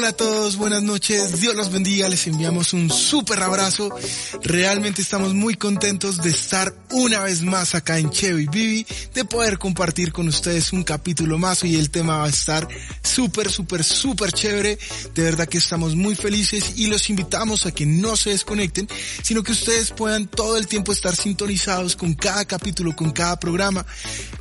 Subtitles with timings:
[0.00, 3.94] Hola a todos, buenas noches, Dios los bendiga, les enviamos un súper abrazo.
[4.42, 9.58] Realmente estamos muy contentos de estar una vez más acá en Chevy Bibi, de poder
[9.58, 12.66] compartir con ustedes un capítulo más y el tema va a estar
[13.02, 14.78] súper, súper, súper chévere.
[15.14, 18.88] De verdad que estamos muy felices y los invitamos a que no se desconecten,
[19.22, 23.84] sino que ustedes puedan todo el tiempo estar sintonizados con cada capítulo, con cada programa.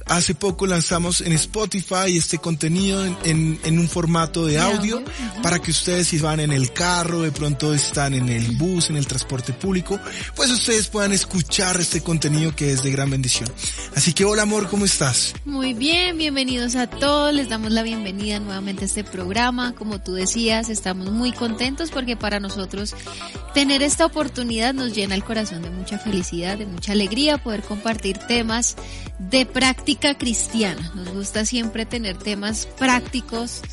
[0.06, 5.04] Hace poco lanzamos en Spotify este contenido en, en, en un formato de audio
[5.50, 8.98] para que ustedes si van en el carro, de pronto están en el bus, en
[8.98, 10.00] el transporte público,
[10.36, 13.52] pues ustedes puedan escuchar este contenido que es de gran bendición.
[13.96, 15.34] Así que hola amor, ¿cómo estás?
[15.46, 19.74] Muy bien, bienvenidos a todos, les damos la bienvenida nuevamente a este programa.
[19.74, 22.94] Como tú decías, estamos muy contentos porque para nosotros
[23.56, 28.20] tener esta oportunidad nos llena el corazón de mucha felicidad, de mucha alegría poder compartir
[28.20, 28.76] temas
[29.18, 30.92] de práctica cristiana.
[30.94, 33.64] Nos gusta siempre tener temas prácticos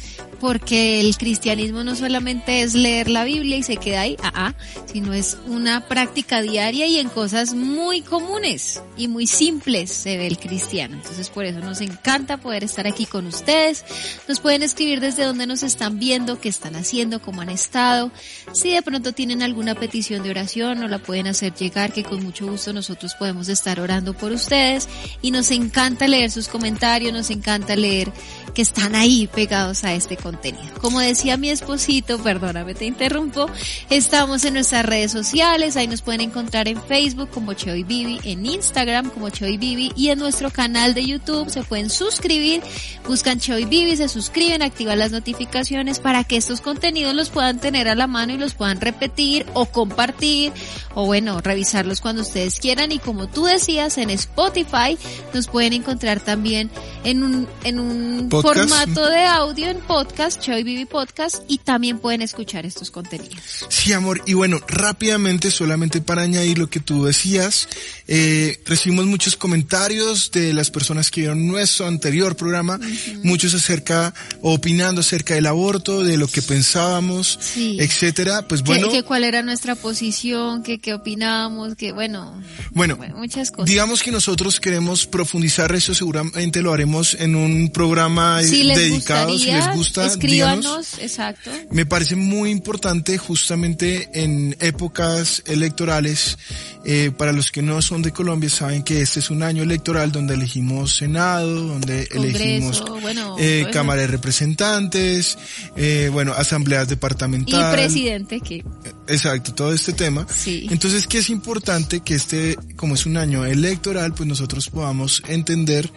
[0.40, 4.54] porque el cristianismo no solamente es leer la Biblia y se queda ahí, ah, ah,
[4.86, 10.26] sino es una práctica diaria y en cosas muy comunes y muy simples se ve
[10.26, 10.96] el cristiano.
[10.96, 13.84] Entonces por eso nos encanta poder estar aquí con ustedes.
[14.28, 18.10] Nos pueden escribir desde donde nos están viendo, qué están haciendo, cómo han estado.
[18.52, 22.22] Si de pronto tienen alguna petición de oración, nos la pueden hacer llegar, que con
[22.22, 24.88] mucho gusto nosotros podemos estar orando por ustedes.
[25.22, 28.12] Y nos encanta leer sus comentarios, nos encanta leer
[28.54, 30.74] que están ahí pegados a este contenido.
[30.80, 33.50] Como decía mi esposito, perdóname, te interrumpo,
[33.90, 38.46] estamos en nuestras redes sociales, ahí nos pueden encontrar en Facebook como Choi Bibi, en
[38.46, 42.62] Instagram como Choi Bibi y en nuestro canal de YouTube se pueden suscribir,
[43.06, 47.88] buscan Choi Bibi, se suscriben, activan las notificaciones para que estos contenidos los puedan tener
[47.88, 50.52] a la mano y los puedan repetir o compartir
[50.94, 54.98] o bueno, revisarlos cuando ustedes quieran y como tú decías en Spotify
[55.32, 56.70] nos pueden encontrar también
[57.04, 58.68] en un, en un Podcast.
[58.68, 63.36] formato de audio en podcast, Choi Bibi Podcast, y también pueden escuchar estos contenidos.
[63.68, 64.22] Sí, amor.
[64.26, 67.68] Y bueno, rápidamente, solamente para añadir lo que tú decías,
[68.08, 72.78] eh, recibimos muchos comentarios de las personas que vieron nuestro anterior programa,
[73.22, 77.76] muchos acerca, opinando acerca del aborto, de lo que pensábamos, Sí.
[77.80, 78.46] etcétera.
[78.48, 82.40] Pues Que- bueno, que cuál era nuestra posición, que qué opinábamos, que bueno,
[82.72, 83.66] bueno, muchas cosas.
[83.68, 89.30] digamos que nosotros queremos profundizar eso, seguramente lo haremos en un programa si les dedicado,
[89.32, 90.14] gustaría, si les gusta, díganos.
[90.16, 90.98] escríbanos,
[91.30, 91.50] exacto.
[91.70, 96.38] Me parece muy importante justamente en épocas electorales,
[96.84, 100.12] eh, para los que no son de Colombia saben que este es un año electoral
[100.12, 103.70] donde elegimos Senado, donde Congreso, elegimos bueno, eh, bueno.
[103.72, 105.38] Cámara de Representantes,
[105.76, 107.74] eh, bueno, asambleas Y departamentales.
[107.80, 108.64] presidente que
[109.08, 110.26] Exacto, todo este tema.
[110.28, 110.66] Sí.
[110.70, 115.90] Entonces, que es importante que este, como es un año electoral, pues nosotros podamos entender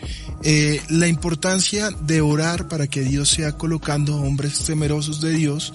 [0.44, 5.74] eh, la importancia de orar para que Dios sea colocando hombres temerosos de Dios,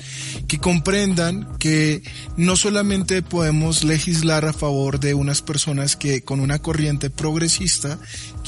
[0.49, 2.03] que comprendan que
[2.37, 7.99] no solamente podemos legislar a favor de unas personas que con una corriente progresista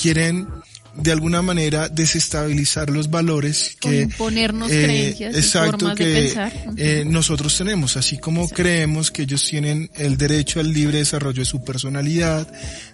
[0.01, 0.49] quieren
[0.97, 6.53] de alguna manera desestabilizar los valores que imponernos eh, creencias y exacto de que pensar.
[6.77, 7.97] Eh, nosotros tenemos.
[7.97, 12.47] Así como creemos que ellos tienen el derecho al libre desarrollo de su personalidad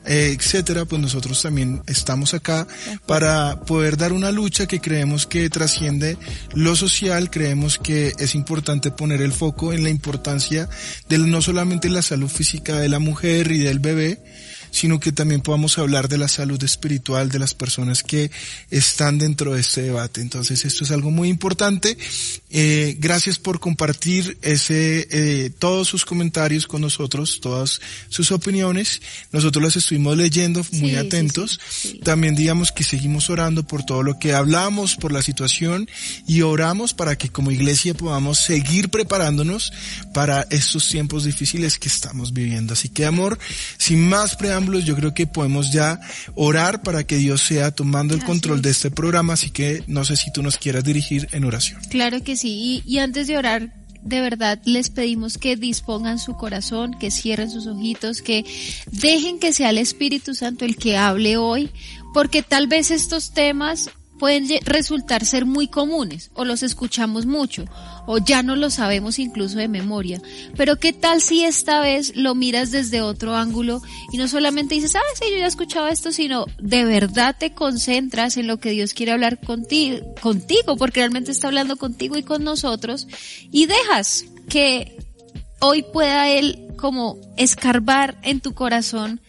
[0.05, 2.67] eh, etcétera pues nosotros también estamos acá
[3.07, 6.17] para poder dar una lucha que creemos que trasciende
[6.55, 10.69] lo social creemos que es importante poner el foco en la importancia
[11.09, 14.19] de no solamente la salud física de la mujer y del bebé
[14.73, 18.31] sino que también podamos hablar de la salud espiritual de las personas que
[18.71, 20.21] están dentro de este debate.
[20.21, 21.97] Entonces esto es algo muy importante.
[22.51, 29.01] Eh, gracias por compartir ese, eh, todos sus comentarios con nosotros, todas sus opiniones.
[29.31, 31.61] Nosotros las estuvimos leyendo muy Sí, atentos.
[31.71, 31.99] sí, sí.
[32.01, 35.89] También digamos que seguimos orando por todo lo que hablamos, por la situación
[36.27, 39.71] y oramos para que como iglesia podamos seguir preparándonos
[40.15, 42.73] para estos tiempos difíciles que estamos viviendo.
[42.73, 43.39] Así que amor,
[43.77, 46.01] sin más preámbulos, yo creo que podemos ya
[46.35, 49.35] orar para que Dios sea tomando el control de este programa.
[49.35, 51.81] Así que no sé si tú nos quieras dirigir en oración.
[51.91, 52.83] Claro que sí.
[52.87, 53.73] Y, y antes de orar,
[54.03, 58.45] de verdad les pedimos que dispongan su corazón, que cierren sus ojitos, que
[58.91, 61.71] dejen que sea el Espíritu Santo el que hable hoy,
[62.13, 63.91] porque tal vez estos temas
[64.23, 67.65] pueden resultar ser muy comunes o los escuchamos mucho
[68.07, 70.23] o ya no lo sabemos incluso de memoria.
[70.57, 73.83] Pero qué tal si esta vez lo miras desde otro ángulo
[74.13, 77.53] y no solamente dices, ah, sí, yo ya he escuchado esto, sino de verdad te
[77.53, 82.23] concentras en lo que Dios quiere hablar contigo, contigo porque realmente está hablando contigo y
[82.23, 83.09] con nosotros
[83.51, 84.99] y dejas que
[85.59, 89.21] hoy pueda Él como escarbar en tu corazón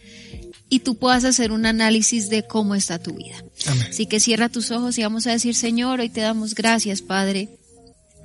[0.68, 3.36] y tú puedas hacer un análisis de cómo está tu vida.
[3.88, 7.48] Así que cierra tus ojos y vamos a decir, Señor, hoy te damos gracias, Padre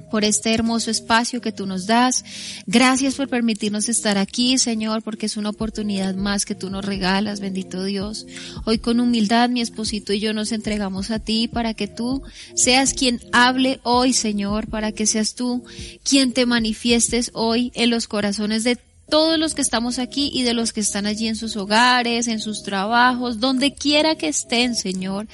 [0.09, 2.23] por este hermoso espacio que tú nos das.
[2.65, 7.39] Gracias por permitirnos estar aquí, Señor, porque es una oportunidad más que tú nos regalas,
[7.39, 8.25] bendito Dios.
[8.65, 12.23] Hoy con humildad mi esposito y yo nos entregamos a ti para que tú
[12.55, 15.63] seas quien hable hoy, Señor, para que seas tú
[16.03, 18.77] quien te manifiestes hoy en los corazones de
[19.09, 22.39] todos los que estamos aquí y de los que están allí en sus hogares, en
[22.39, 25.27] sus trabajos, donde quiera que estén, Señor,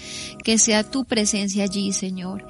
[0.44, 2.48] que sea tu presencia allí, Señor.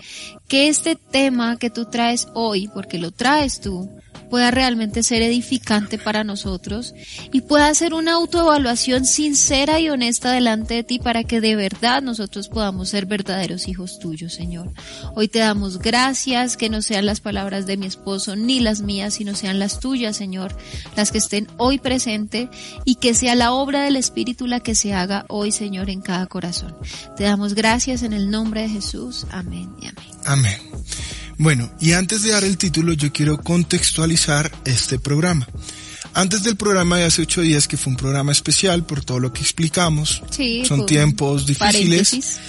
[0.47, 3.89] Que este tema que tú traes hoy, porque lo traes tú,
[4.29, 6.93] pueda realmente ser edificante para nosotros
[7.31, 12.01] y pueda ser una autoevaluación sincera y honesta delante de ti para que de verdad
[12.01, 14.71] nosotros podamos ser verdaderos hijos tuyos, Señor.
[15.15, 19.15] Hoy te damos gracias, que no sean las palabras de mi esposo ni las mías,
[19.15, 20.55] sino sean las tuyas, Señor,
[20.95, 22.49] las que estén hoy presente
[22.83, 26.25] y que sea la obra del Espíritu la que se haga hoy, Señor, en cada
[26.27, 26.75] corazón.
[27.15, 29.25] Te damos gracias en el nombre de Jesús.
[29.31, 30.09] Amén y amén.
[30.25, 30.59] Amén.
[31.37, 35.47] Bueno, y antes de dar el título, yo quiero contextualizar este programa.
[36.17, 39.33] Antes del programa de hace ocho días, que fue un programa especial por todo lo
[39.33, 40.23] que explicamos,
[40.65, 42.39] son tiempos difíciles,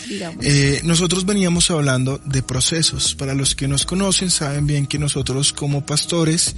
[0.41, 3.17] eh, nosotros veníamos hablando de procesos.
[3.17, 6.55] Para los que nos conocen, saben bien que nosotros como pastores,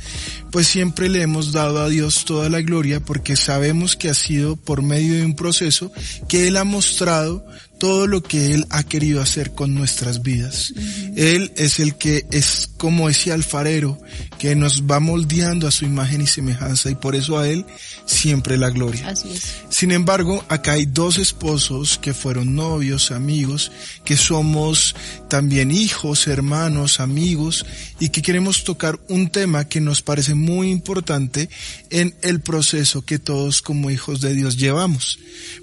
[0.51, 4.57] pues siempre le hemos dado a Dios toda la gloria porque sabemos que ha sido
[4.57, 5.91] por medio de un proceso
[6.29, 7.43] que Él ha mostrado
[7.79, 10.75] todo lo que Él ha querido hacer con nuestras vidas.
[11.17, 13.99] Él es el que es como ese alfarero
[14.39, 17.65] que nos va moldeando a su imagen y semejanza y por eso a Él
[18.07, 19.09] siempre la gloria.
[19.09, 19.57] Así es.
[19.71, 23.71] Sin embargo, acá hay dos esposos que fueron novios, amigos,
[24.05, 24.95] que somos
[25.29, 27.65] también hijos, hermanos, amigos
[28.01, 31.49] y que queremos tocar un tema que nos parece muy importante
[31.91, 35.19] en el proceso que todos como hijos de Dios llevamos.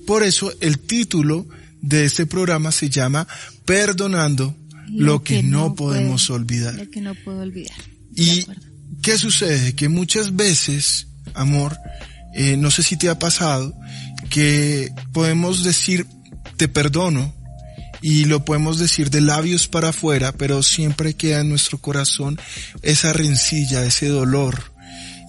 [0.05, 1.45] Por eso el título
[1.85, 3.27] de este programa se llama
[3.63, 4.55] Perdonando
[4.89, 6.75] lo, que, no, podemos olvidar.
[6.75, 7.77] Lo que no puedo olvidar.
[8.15, 8.45] ¿Y
[9.01, 9.73] qué sucede?
[9.73, 11.77] Que muchas veces, amor,
[12.33, 13.73] eh, no sé si te ha pasado,
[14.29, 16.07] que podemos decir
[16.57, 17.33] te perdono
[18.01, 22.39] y lo podemos decir de labios para afuera, pero siempre queda en nuestro corazón
[22.81, 24.73] esa rencilla, ese dolor.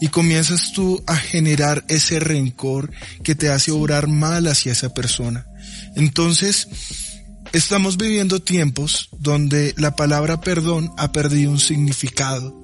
[0.00, 2.92] Y comienzas tú a generar ese rencor
[3.24, 5.46] que te hace obrar mal hacia esa persona.
[5.94, 6.68] Entonces,
[7.52, 12.62] estamos viviendo tiempos donde la palabra perdón ha perdido un significado.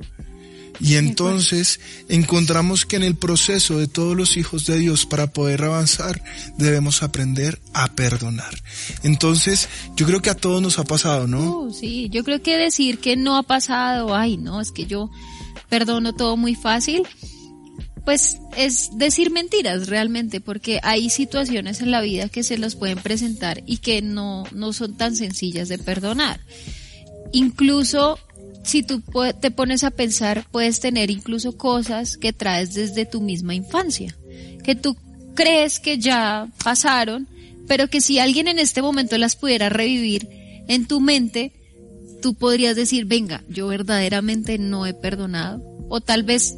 [0.81, 1.79] Y entonces
[2.09, 6.21] encontramos que en el proceso de todos los hijos de Dios para poder avanzar
[6.59, 8.53] debemos aprender a perdonar.
[9.05, 11.59] Entonces yo creo que a todos nos ha pasado, ¿no?
[11.59, 15.09] Uh, sí, yo creo que decir que no ha pasado, ay no, es que yo
[15.69, 17.03] perdono todo muy fácil,
[18.05, 22.99] pues es decir mentiras realmente, porque hay situaciones en la vida que se los pueden
[22.99, 26.41] presentar y que no, no son tan sencillas de perdonar.
[27.33, 28.19] Incluso
[28.65, 29.03] si tú
[29.41, 34.17] te pones a pensar, puedes tener incluso cosas que traes desde tu misma infancia,
[34.65, 34.97] que tú
[35.35, 37.29] crees que ya pasaron,
[37.67, 40.29] pero que si alguien en este momento las pudiera revivir
[40.69, 41.53] en tu mente,
[42.21, 46.57] tú podrías decir, venga, yo verdaderamente no he perdonado, o tal vez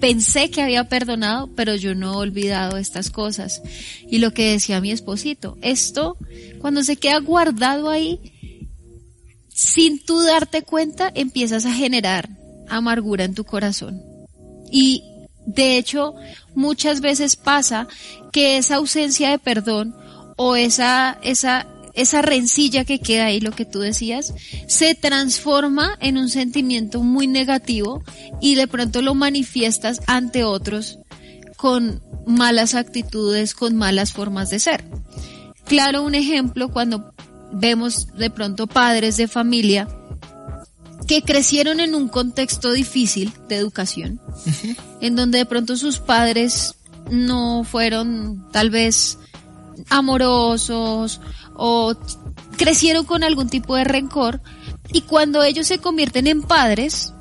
[0.00, 3.62] pensé que había perdonado, pero yo no he olvidado estas cosas.
[4.08, 6.16] Y lo que decía mi esposito, esto,
[6.60, 8.18] cuando se queda guardado ahí,
[9.48, 12.28] sin tú darte cuenta, empiezas a generar
[12.68, 14.02] amargura en tu corazón.
[14.72, 15.04] Y
[15.46, 16.14] de hecho,
[16.54, 17.86] muchas veces pasa
[18.32, 19.94] que esa ausencia de perdón
[20.36, 24.34] o esa, esa esa rencilla que queda ahí, lo que tú decías,
[24.66, 28.02] se transforma en un sentimiento muy negativo
[28.40, 30.98] y de pronto lo manifiestas ante otros
[31.56, 34.84] con malas actitudes, con malas formas de ser.
[35.64, 37.12] Claro, un ejemplo cuando
[37.52, 39.88] vemos de pronto padres de familia
[41.06, 44.20] que crecieron en un contexto difícil de educación,
[45.00, 46.76] en donde de pronto sus padres
[47.10, 49.18] no fueron tal vez
[49.88, 51.20] amorosos
[51.54, 51.94] o
[52.56, 54.40] crecieron con algún tipo de rencor
[54.92, 57.12] y cuando ellos se convierten en padres,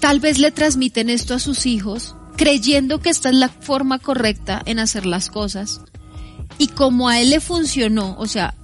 [0.00, 4.62] tal vez le transmiten esto a sus hijos, creyendo que esta es la forma correcta
[4.64, 5.80] en hacer las cosas.
[6.56, 8.54] Y como a él le funcionó, o sea,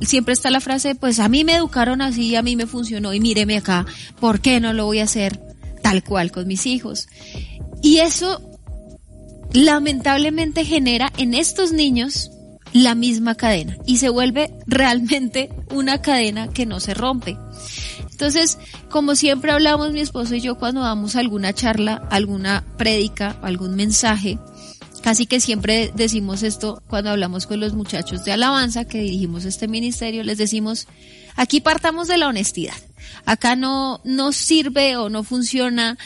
[0.00, 3.20] siempre está la frase, pues a mí me educaron así, a mí me funcionó y
[3.20, 3.86] míreme acá,
[4.18, 5.40] ¿por qué no lo voy a hacer
[5.82, 7.06] tal cual con mis hijos?
[7.82, 8.40] Y eso
[9.52, 12.30] lamentablemente genera en estos niños
[12.74, 17.38] la misma cadena y se vuelve realmente una cadena que no se rompe.
[18.10, 18.58] Entonces,
[18.90, 24.38] como siempre hablamos mi esposo y yo cuando damos alguna charla, alguna prédica, algún mensaje,
[25.02, 29.68] casi que siempre decimos esto cuando hablamos con los muchachos de alabanza que dirigimos este
[29.68, 30.88] ministerio, les decimos,
[31.36, 32.74] aquí partamos de la honestidad.
[33.24, 35.96] Acá no, no sirve o no funciona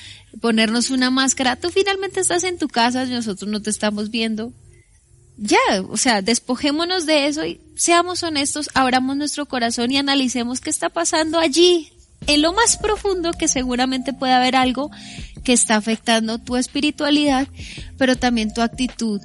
[0.42, 1.56] ponernos una máscara.
[1.56, 4.52] Tú finalmente estás en tu casa, nosotros no te estamos viendo.
[5.38, 10.68] Ya, o sea, despojémonos de eso y seamos honestos, abramos nuestro corazón y analicemos qué
[10.68, 11.92] está pasando allí,
[12.26, 14.90] en lo más profundo que seguramente puede haber algo
[15.44, 17.46] que está afectando tu espiritualidad,
[17.96, 19.20] pero también tu actitud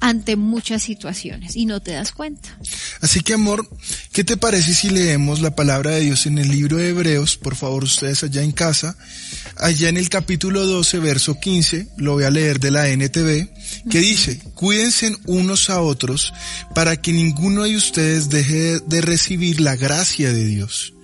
[0.00, 2.56] ante muchas situaciones y no te das cuenta.
[3.00, 3.68] Así que amor,
[4.12, 7.36] ¿qué te parece si leemos la palabra de Dios en el libro de Hebreos?
[7.36, 8.96] Por favor, ustedes allá en casa.
[9.60, 13.48] Allá en el capítulo 12, verso 15, lo voy a leer de la NTV,
[13.90, 16.32] que dice, cuídense unos a otros
[16.74, 20.94] para que ninguno de ustedes deje de recibir la gracia de Dios.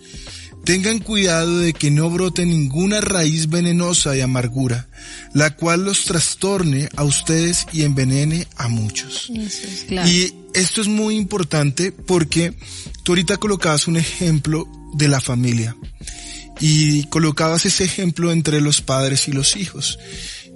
[0.64, 4.88] Tengan cuidado de que no brote ninguna raíz venenosa de amargura,
[5.34, 9.30] la cual los trastorne a ustedes y envenene a muchos.
[10.06, 12.54] Y esto es muy importante porque
[13.02, 15.76] tú ahorita colocabas un ejemplo de la familia
[16.60, 19.98] y colocabas ese ejemplo entre los padres y los hijos.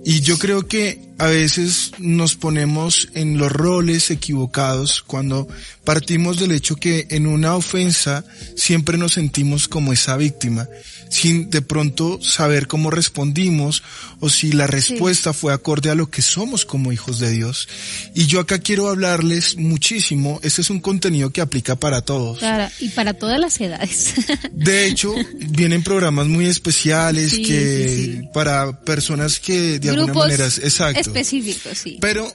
[0.04, 5.48] Y yo creo que a veces nos ponemos en los roles equivocados cuando
[5.84, 8.24] partimos del hecho que en una ofensa
[8.56, 10.68] siempre nos sentimos como esa víctima
[11.10, 13.82] sin de pronto saber cómo respondimos
[14.20, 17.68] o si la respuesta fue acorde a lo que somos como hijos de Dios.
[18.14, 22.38] Y yo acá quiero hablarles muchísimo, este es un contenido que aplica para todos.
[22.38, 24.14] Claro, y para todas las edades.
[24.52, 25.14] De hecho,
[25.50, 31.00] vienen programas muy especiales que para personas que de alguna manera, exacto.
[31.00, 31.98] Específicos, sí.
[32.00, 32.30] Pero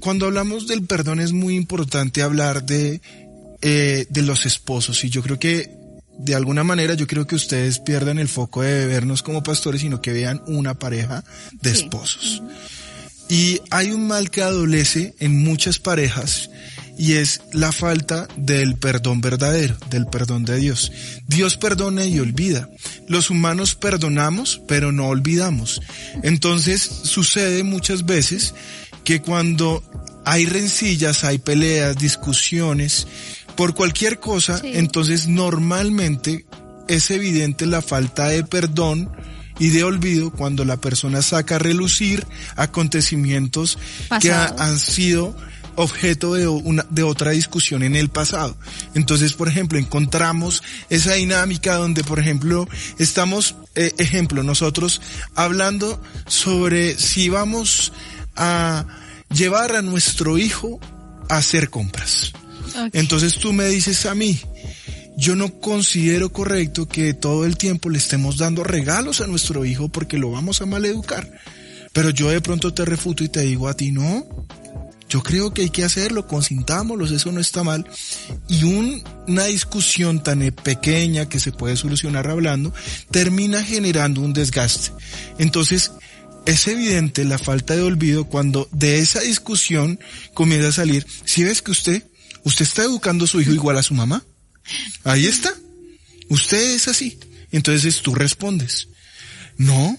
[0.00, 3.00] cuando hablamos del perdón es muy importante hablar de
[3.60, 5.70] eh, de los esposos y yo creo que
[6.18, 10.02] de alguna manera yo creo que ustedes pierdan el foco de vernos como pastores, sino
[10.02, 11.24] que vean una pareja
[11.60, 12.42] de esposos.
[13.28, 16.50] Y hay un mal que adolece en muchas parejas
[17.02, 20.92] y es la falta del perdón verdadero, del perdón de Dios.
[21.26, 22.68] Dios perdona y olvida.
[23.08, 25.82] Los humanos perdonamos, pero no olvidamos.
[26.22, 28.54] Entonces sucede muchas veces
[29.02, 29.82] que cuando
[30.24, 33.08] hay rencillas, hay peleas, discusiones,
[33.56, 36.46] por cualquier cosa, entonces normalmente
[36.86, 39.10] es evidente la falta de perdón
[39.58, 43.76] y de olvido cuando la persona saca a relucir acontecimientos
[44.20, 45.36] que han sido
[45.76, 48.56] objeto de, una, de otra discusión en el pasado.
[48.94, 55.00] Entonces, por ejemplo, encontramos esa dinámica donde, por ejemplo, estamos, eh, ejemplo, nosotros
[55.34, 57.92] hablando sobre si vamos
[58.36, 58.86] a
[59.32, 60.80] llevar a nuestro hijo
[61.28, 62.32] a hacer compras.
[62.92, 64.40] Entonces tú me dices a mí,
[65.16, 69.88] yo no considero correcto que todo el tiempo le estemos dando regalos a nuestro hijo
[69.88, 71.30] porque lo vamos a maleducar.
[71.92, 74.26] Pero yo de pronto te refuto y te digo a ti, no,
[75.12, 77.86] yo creo que hay que hacerlo, consintámoslos, eso no está mal.
[78.48, 82.72] Y una discusión tan pequeña que se puede solucionar hablando,
[83.10, 84.90] termina generando un desgaste.
[85.38, 85.92] Entonces,
[86.46, 90.00] es evidente la falta de olvido cuando de esa discusión
[90.34, 92.04] comienza a salir, si ves que usted
[92.44, 94.24] ¿Usted está educando a su hijo igual a su mamá?
[95.04, 95.52] Ahí está.
[96.28, 97.18] Usted es así.
[97.52, 98.88] Entonces tú respondes.
[99.56, 99.98] No.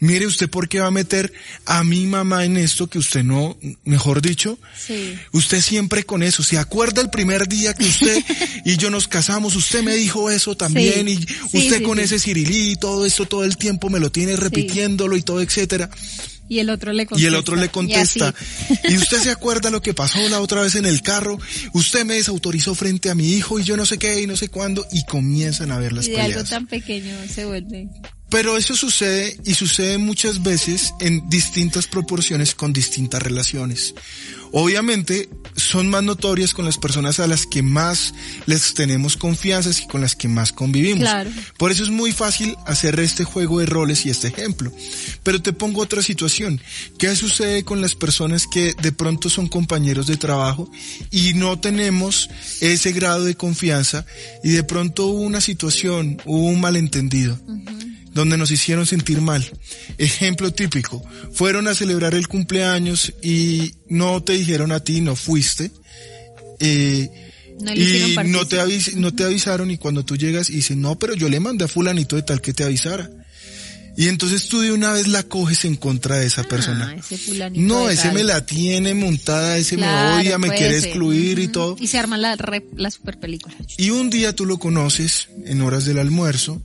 [0.00, 1.30] Mire usted por qué va a meter
[1.66, 4.58] a mi mamá en esto que usted no, mejor dicho.
[4.76, 5.14] Sí.
[5.32, 6.42] Usted siempre con eso.
[6.42, 8.24] ¿Se acuerda el primer día que usted
[8.64, 9.56] y yo nos casamos?
[9.56, 11.18] Usted me dijo eso también y
[11.52, 15.22] usted con ese cirilí y todo esto todo el tiempo me lo tiene repitiéndolo y
[15.22, 15.90] todo, etcétera.
[16.48, 17.22] Y el otro le contesta.
[17.22, 18.34] Y el otro le contesta.
[18.88, 21.38] Y, usted se acuerda lo que pasó la otra vez en el carro.
[21.74, 24.48] Usted me desautorizó frente a mi hijo y yo no sé qué y no sé
[24.48, 24.84] cuándo.
[24.90, 27.88] Y comienzan a ver las y de algo tan pequeño se vuelve.
[28.30, 33.94] Pero eso sucede y sucede muchas veces en distintas proporciones con distintas relaciones.
[34.52, 38.14] Obviamente son más notorias con las personas a las que más
[38.46, 41.00] les tenemos confianza y con las que más convivimos.
[41.00, 41.30] Claro.
[41.56, 44.72] Por eso es muy fácil hacer este juego de roles y este ejemplo.
[45.22, 46.60] Pero te pongo otra situación.
[46.98, 50.70] ¿Qué sucede con las personas que de pronto son compañeros de trabajo
[51.10, 52.28] y no tenemos
[52.60, 54.04] ese grado de confianza
[54.42, 57.38] y de pronto hubo una situación, hubo un malentendido?
[58.12, 59.48] Donde nos hicieron sentir mal.
[59.98, 61.02] Ejemplo típico,
[61.32, 65.70] fueron a celebrar el cumpleaños y no te dijeron a ti, no fuiste.
[66.60, 67.08] Eh,
[67.74, 68.56] y no te,
[68.96, 71.68] no te avisaron y cuando tú llegas y dices, no, pero yo le mandé a
[71.68, 73.10] fulanito de tal que te avisara.
[73.96, 76.96] Y entonces tú de una vez la coges en contra de esa ah, persona.
[77.52, 81.76] no, ese me la tiene montada, ese me odia, me quiere excluir y todo.
[81.78, 82.36] Y se arma la,
[82.76, 83.54] la super película.
[83.76, 86.62] Y un día tú lo conoces en horas del almuerzo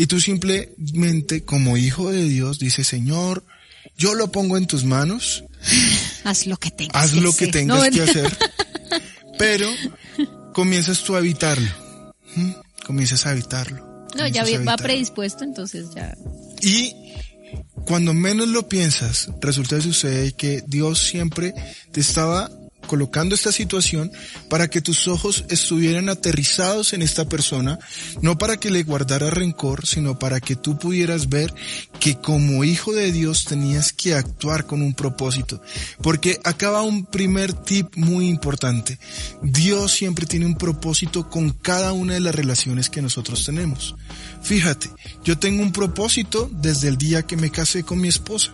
[0.00, 3.44] y tú simplemente como hijo de Dios dices, Señor,
[3.98, 5.44] yo lo pongo en tus manos.
[6.24, 8.38] Haz lo que tengas Haz lo que tengas que hacer.
[9.38, 9.68] Pero
[10.54, 11.68] comienzas tú a evitarlo.
[12.86, 14.08] Comienzas a evitarlo.
[14.16, 16.16] No, ya va predispuesto, entonces ya.
[16.62, 16.96] Y
[17.84, 21.52] cuando menos lo piensas, resulta que sucede que Dios siempre
[21.92, 22.50] te estaba
[22.90, 24.10] colocando esta situación
[24.48, 27.78] para que tus ojos estuvieran aterrizados en esta persona,
[28.20, 31.54] no para que le guardara rencor, sino para que tú pudieras ver
[32.00, 35.62] que como hijo de Dios tenías que actuar con un propósito.
[36.02, 38.98] Porque acaba un primer tip muy importante.
[39.40, 43.94] Dios siempre tiene un propósito con cada una de las relaciones que nosotros tenemos.
[44.42, 44.90] Fíjate,
[45.22, 48.50] yo tengo un propósito desde el día que me casé con mi esposa.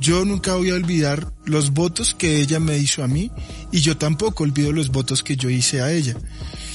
[0.00, 3.30] Yo nunca voy a olvidar los votos que ella me hizo a mí
[3.72, 6.16] y yo tampoco olvido los votos que yo hice a ella.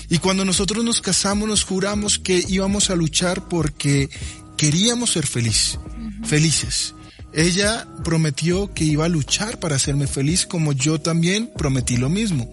[0.09, 4.09] Y cuando nosotros nos casamos nos juramos que íbamos a luchar porque
[4.57, 5.79] queríamos ser feliz,
[6.23, 6.95] felices.
[7.33, 12.51] Ella prometió que iba a luchar para hacerme feliz como yo también prometí lo mismo.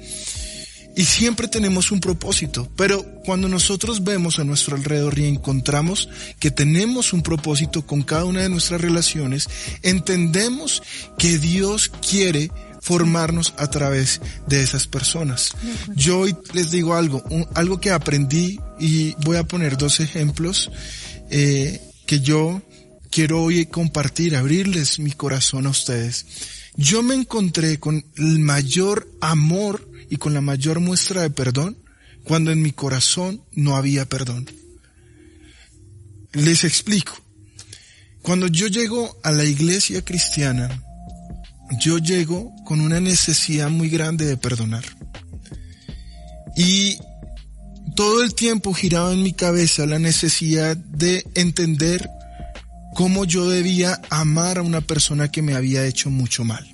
[0.99, 6.09] Y siempre tenemos un propósito, pero cuando nosotros vemos a nuestro alrededor y encontramos
[6.41, 9.49] que tenemos un propósito con cada una de nuestras relaciones,
[9.85, 10.83] entendemos
[11.17, 12.51] que Dios quiere
[12.81, 15.53] formarnos a través de esas personas.
[15.95, 17.23] Yo hoy les digo algo,
[17.55, 20.69] algo que aprendí y voy a poner dos ejemplos
[21.31, 22.61] eh, que yo
[23.09, 26.27] quiero hoy compartir, abrirles mi corazón a ustedes.
[26.75, 31.79] Yo me encontré con el mayor amor y con la mayor muestra de perdón
[32.25, 34.49] cuando en mi corazón no había perdón.
[36.33, 37.15] Les explico.
[38.23, 40.83] Cuando yo llego a la iglesia cristiana,
[41.81, 44.85] yo llego con una necesidad muy grande de perdonar.
[46.57, 46.99] Y
[47.95, 52.09] todo el tiempo giraba en mi cabeza la necesidad de entender
[52.95, 56.67] cómo yo debía amar a una persona que me había hecho mucho mal.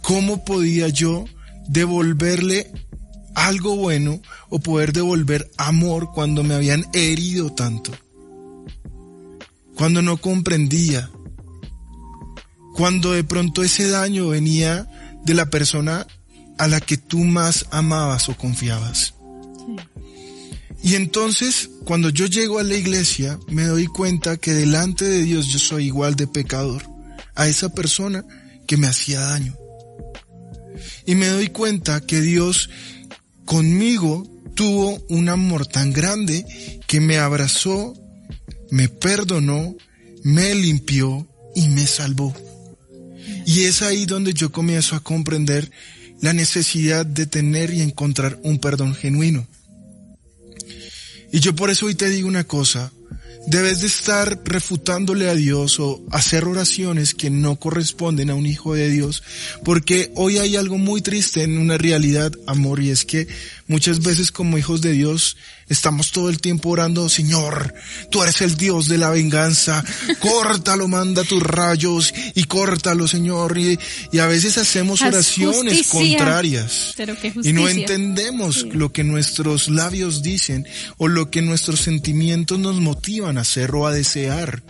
[0.00, 1.24] ¿Cómo podía yo
[1.68, 2.70] devolverle
[3.34, 7.92] algo bueno o poder devolver amor cuando me habían herido tanto.
[9.76, 11.10] Cuando no comprendía.
[12.74, 14.88] Cuando de pronto ese daño venía
[15.24, 16.06] de la persona
[16.58, 19.14] a la que tú más amabas o confiabas.
[20.82, 25.46] Y entonces, cuando yo llego a la iglesia, me doy cuenta que delante de Dios
[25.46, 26.82] yo soy igual de pecador
[27.34, 28.24] a esa persona
[28.66, 29.56] que me hacía daño.
[31.06, 32.70] Y me doy cuenta que Dios
[33.44, 36.44] conmigo tuvo un amor tan grande
[36.86, 37.94] que me abrazó,
[38.70, 39.76] me perdonó,
[40.22, 42.34] me limpió y me salvó.
[43.46, 45.70] Y es ahí donde yo comienzo a comprender
[46.20, 49.46] la necesidad de tener y encontrar un perdón genuino.
[51.32, 52.92] Y yo por eso hoy te digo una cosa,
[53.46, 58.74] debes de estar refutándole a Dios o hacer oraciones que no corresponden a un hijo
[58.74, 59.22] de Dios,
[59.64, 63.28] porque hoy hay algo muy triste en una realidad, amor, y es que
[63.66, 65.36] muchas veces como hijos de Dios
[65.72, 67.74] estamos todo el tiempo orando, Señor,
[68.10, 69.84] tú eres el Dios de la venganza,
[70.20, 73.78] córtalo, manda tus rayos y córtalo, Señor, y,
[74.18, 76.94] a veces hacemos oraciones contrarias
[77.42, 80.66] y no entendemos lo que nuestros labios dicen
[80.98, 84.62] o lo que nuestros sentimientos nos motivan hacer o a desear.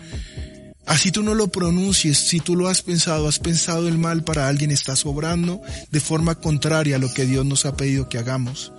[0.84, 4.48] Así tú no lo pronuncies, si tú lo has pensado, has pensado el mal para
[4.48, 8.72] alguien, estás obrando de forma contraria a lo que Dios nos ha pedido que hagamos.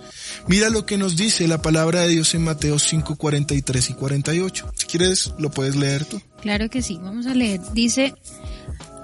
[0.46, 4.72] Mira lo que nos dice la palabra de Dios en Mateo 5, 43 y 48.
[4.74, 6.20] Si quieres, lo puedes leer tú.
[6.42, 7.60] Claro que sí, vamos a leer.
[7.72, 8.14] Dice,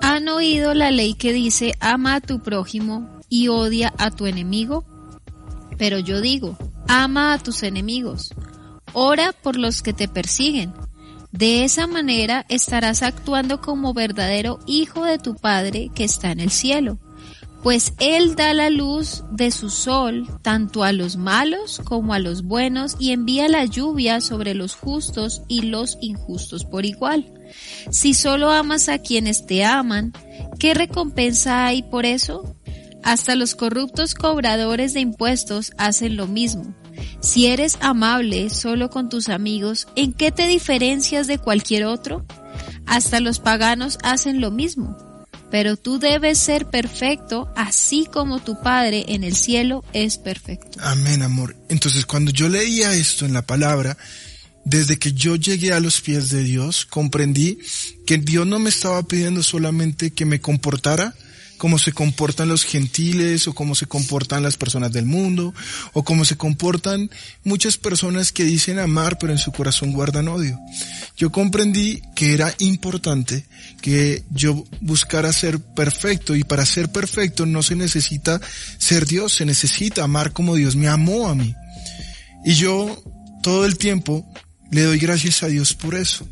[0.02, 4.84] ¿han oído la ley que dice, ama a tu prójimo y odia a tu enemigo?
[5.78, 8.32] Pero yo digo, ama a tus enemigos
[8.92, 10.72] Ora por los que te persiguen.
[11.32, 16.50] De esa manera estarás actuando como verdadero hijo de tu Padre que está en el
[16.50, 16.98] cielo,
[17.62, 22.42] pues Él da la luz de su sol tanto a los malos como a los
[22.42, 27.32] buenos y envía la lluvia sobre los justos y los injustos por igual.
[27.90, 30.12] Si solo amas a quienes te aman,
[30.58, 32.56] ¿qué recompensa hay por eso?
[33.02, 36.74] Hasta los corruptos cobradores de impuestos hacen lo mismo.
[37.20, 42.24] Si eres amable solo con tus amigos, ¿en qué te diferencias de cualquier otro?
[42.86, 45.09] Hasta los paganos hacen lo mismo.
[45.50, 50.78] Pero tú debes ser perfecto, así como tu Padre en el cielo es perfecto.
[50.80, 51.56] Amén, amor.
[51.68, 53.96] Entonces, cuando yo leía esto en la palabra,
[54.64, 57.58] desde que yo llegué a los pies de Dios, comprendí
[58.06, 61.14] que Dios no me estaba pidiendo solamente que me comportara
[61.60, 65.52] como se comportan los gentiles o cómo se comportan las personas del mundo
[65.92, 67.10] o cómo se comportan
[67.44, 70.58] muchas personas que dicen amar pero en su corazón guardan odio.
[71.18, 73.44] Yo comprendí que era importante
[73.82, 78.40] que yo buscara ser perfecto y para ser perfecto no se necesita
[78.78, 81.54] ser Dios, se necesita amar como Dios me amó a mí.
[82.42, 83.04] Y yo
[83.42, 84.26] todo el tiempo
[84.70, 86.26] le doy gracias a Dios por eso.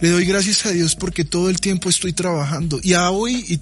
[0.00, 2.80] Le doy gracias a Dios porque todo el tiempo estoy trabajando.
[2.82, 3.60] Y a hoy,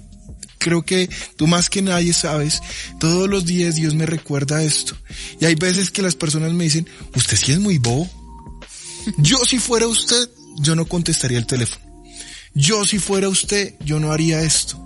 [0.65, 2.59] creo que tú más que nadie sabes,
[2.99, 4.97] todos los días Dios me recuerda esto.
[5.39, 8.09] Y hay veces que las personas me dicen, usted sí es muy bobo.
[9.19, 11.85] Yo si fuera usted, yo no contestaría el teléfono.
[12.55, 14.81] Yo si fuera usted, yo no haría esto.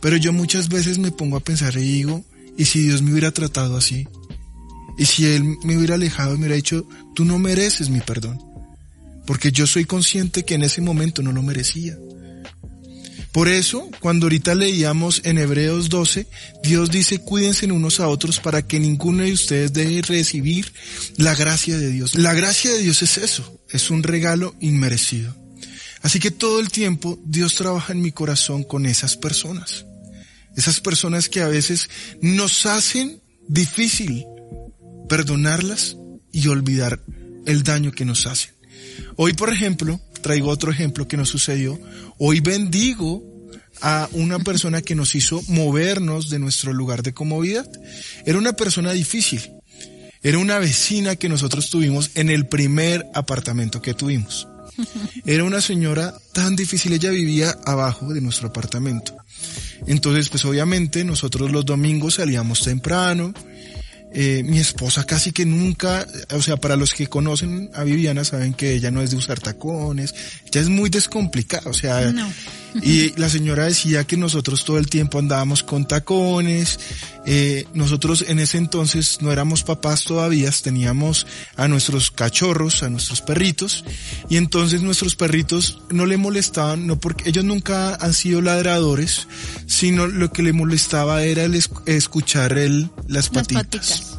[0.00, 2.24] Pero yo muchas veces me pongo a pensar y digo,
[2.58, 4.08] ¿y si Dios me hubiera tratado así?
[4.98, 8.52] ¿Y si Él me hubiera alejado y me hubiera dicho, tú no mereces mi perdón?
[9.26, 11.96] porque yo soy consciente que en ese momento no lo merecía.
[13.32, 16.26] Por eso, cuando ahorita leíamos en Hebreos 12,
[16.62, 20.70] Dios dice, cuídense unos a otros para que ninguno de ustedes deje recibir
[21.16, 22.14] la gracia de Dios.
[22.14, 25.34] La gracia de Dios es eso, es un regalo inmerecido.
[26.02, 29.86] Así que todo el tiempo Dios trabaja en mi corazón con esas personas.
[30.54, 31.88] Esas personas que a veces
[32.20, 34.26] nos hacen difícil
[35.08, 35.96] perdonarlas
[36.32, 37.00] y olvidar
[37.46, 38.52] el daño que nos hacen.
[39.16, 41.78] Hoy, por ejemplo, traigo otro ejemplo que nos sucedió.
[42.18, 43.22] Hoy bendigo
[43.80, 47.68] a una persona que nos hizo movernos de nuestro lugar de comodidad.
[48.24, 49.52] Era una persona difícil.
[50.22, 54.46] Era una vecina que nosotros tuvimos en el primer apartamento que tuvimos.
[55.26, 59.16] Era una señora tan difícil, ella vivía abajo de nuestro apartamento.
[59.86, 63.34] Entonces, pues obviamente nosotros los domingos salíamos temprano,
[64.14, 68.54] eh, mi esposa casi que nunca, o sea, para los que conocen a Viviana saben
[68.54, 70.14] que ella no es de usar tacones,
[70.46, 72.12] ella es muy descomplicada, o sea,
[72.80, 76.78] y la señora decía que nosotros todo el tiempo andábamos con tacones,
[77.26, 83.20] eh, nosotros en ese entonces no éramos papás todavía, teníamos a nuestros cachorros, a nuestros
[83.20, 83.84] perritos,
[84.28, 89.28] y entonces nuestros perritos no le molestaban, no porque ellos nunca han sido ladradores,
[89.66, 94.18] sino lo que le molestaba era el escuchar el, las patitas.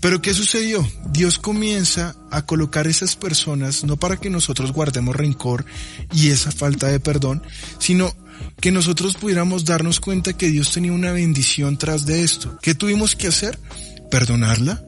[0.00, 0.86] Pero ¿qué sucedió?
[1.12, 5.66] Dios comienza a colocar esas personas no para que nosotros guardemos rencor
[6.14, 7.42] y esa falta de perdón,
[7.78, 8.14] sino
[8.60, 12.58] que nosotros pudiéramos darnos cuenta que Dios tenía una bendición tras de esto.
[12.62, 13.58] ¿Qué tuvimos que hacer?
[14.10, 14.82] Perdonarla,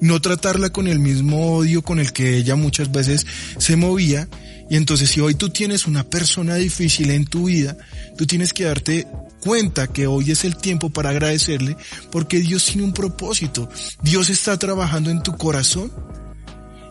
[0.00, 3.26] no tratarla con el mismo odio con el que ella muchas veces
[3.58, 4.28] se movía.
[4.70, 7.76] Y entonces si hoy tú tienes una persona difícil en tu vida,
[8.16, 9.06] tú tienes que darte
[9.44, 11.76] cuenta que hoy es el tiempo para agradecerle
[12.10, 13.68] porque Dios tiene un propósito.
[14.02, 15.92] Dios está trabajando en tu corazón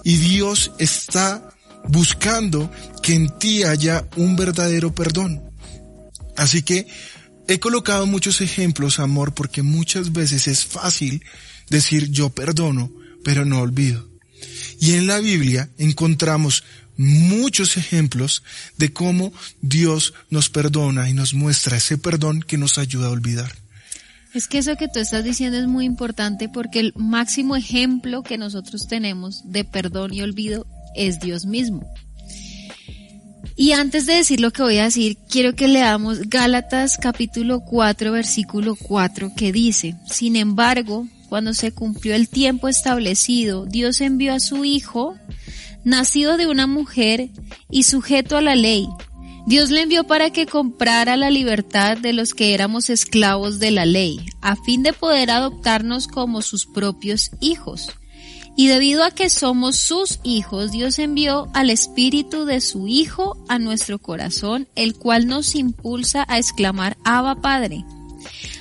[0.04, 1.50] y Dios está
[1.90, 5.42] buscando que en ti haya un verdadero perdón.
[6.38, 6.88] Así que
[7.48, 11.24] he colocado muchos ejemplos, amor, porque muchas veces es fácil
[11.70, 12.92] decir yo perdono,
[13.24, 14.08] pero no olvido.
[14.80, 16.64] Y en la Biblia encontramos
[16.98, 18.44] muchos ejemplos
[18.78, 23.56] de cómo Dios nos perdona y nos muestra ese perdón que nos ayuda a olvidar.
[24.34, 28.40] Es que eso que tú estás diciendo es muy importante porque el máximo ejemplo que
[28.40, 31.94] nosotros tenemos de perdón y olvido es Dios mismo.
[33.56, 38.12] Y antes de decir lo que voy a decir, quiero que leamos Gálatas capítulo 4
[38.12, 44.40] versículo 4 que dice, sin embargo, cuando se cumplió el tiempo establecido, Dios envió a
[44.40, 45.16] su Hijo,
[45.84, 47.30] nacido de una mujer
[47.70, 48.88] y sujeto a la ley.
[49.46, 53.86] Dios le envió para que comprara la libertad de los que éramos esclavos de la
[53.86, 57.92] ley, a fin de poder adoptarnos como sus propios hijos.
[58.56, 63.58] Y debido a que somos sus hijos, Dios envió al Espíritu de su Hijo a
[63.58, 67.84] nuestro corazón, el cual nos impulsa a exclamar, Abba Padre.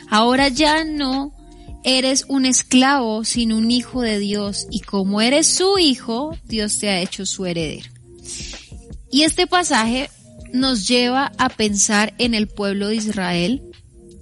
[0.08, 1.32] Ahora ya no
[1.84, 6.88] eres un esclavo, sino un hijo de Dios, y como eres su hijo, Dios te
[6.90, 7.88] ha hecho su heredero.
[9.10, 10.08] Y este pasaje
[10.52, 13.62] nos lleva a pensar en el pueblo de Israel,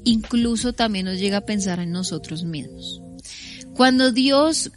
[0.05, 3.01] incluso también nos llega a pensar en nosotros mismos.
[3.75, 4.73] Cuando Dios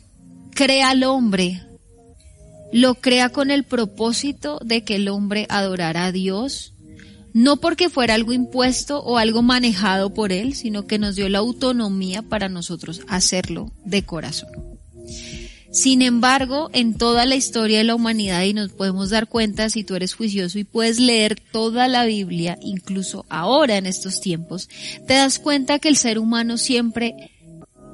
[0.52, 1.64] crea al hombre,
[2.72, 6.73] lo crea con el propósito de que el hombre adorara a Dios,
[7.34, 11.40] no porque fuera algo impuesto o algo manejado por Él, sino que nos dio la
[11.40, 14.50] autonomía para nosotros hacerlo de corazón.
[15.72, 19.84] Sin embargo, en toda la historia de la humanidad, y nos podemos dar cuenta si
[19.84, 24.70] tú eres juicioso y puedes leer toda la Biblia, incluso ahora en estos tiempos,
[25.08, 27.32] te das cuenta que el ser humano siempre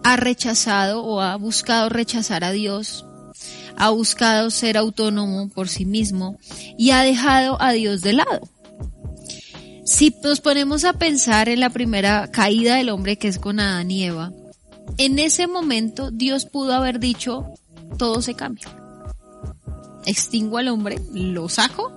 [0.04, 3.06] ha rechazado o ha buscado rechazar a Dios,
[3.78, 6.38] ha buscado ser autónomo por sí mismo
[6.78, 8.42] y ha dejado a Dios de lado.
[9.90, 13.90] Si nos ponemos a pensar en la primera caída del hombre que es con Adán
[13.90, 14.32] y Eva,
[15.00, 17.48] en ese momento Dios pudo haber dicho,
[17.98, 18.68] todo se cambia.
[20.06, 21.92] Extingo al hombre, lo saco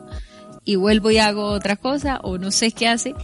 [0.64, 3.14] y vuelvo y hago otra cosa o no sé qué hace.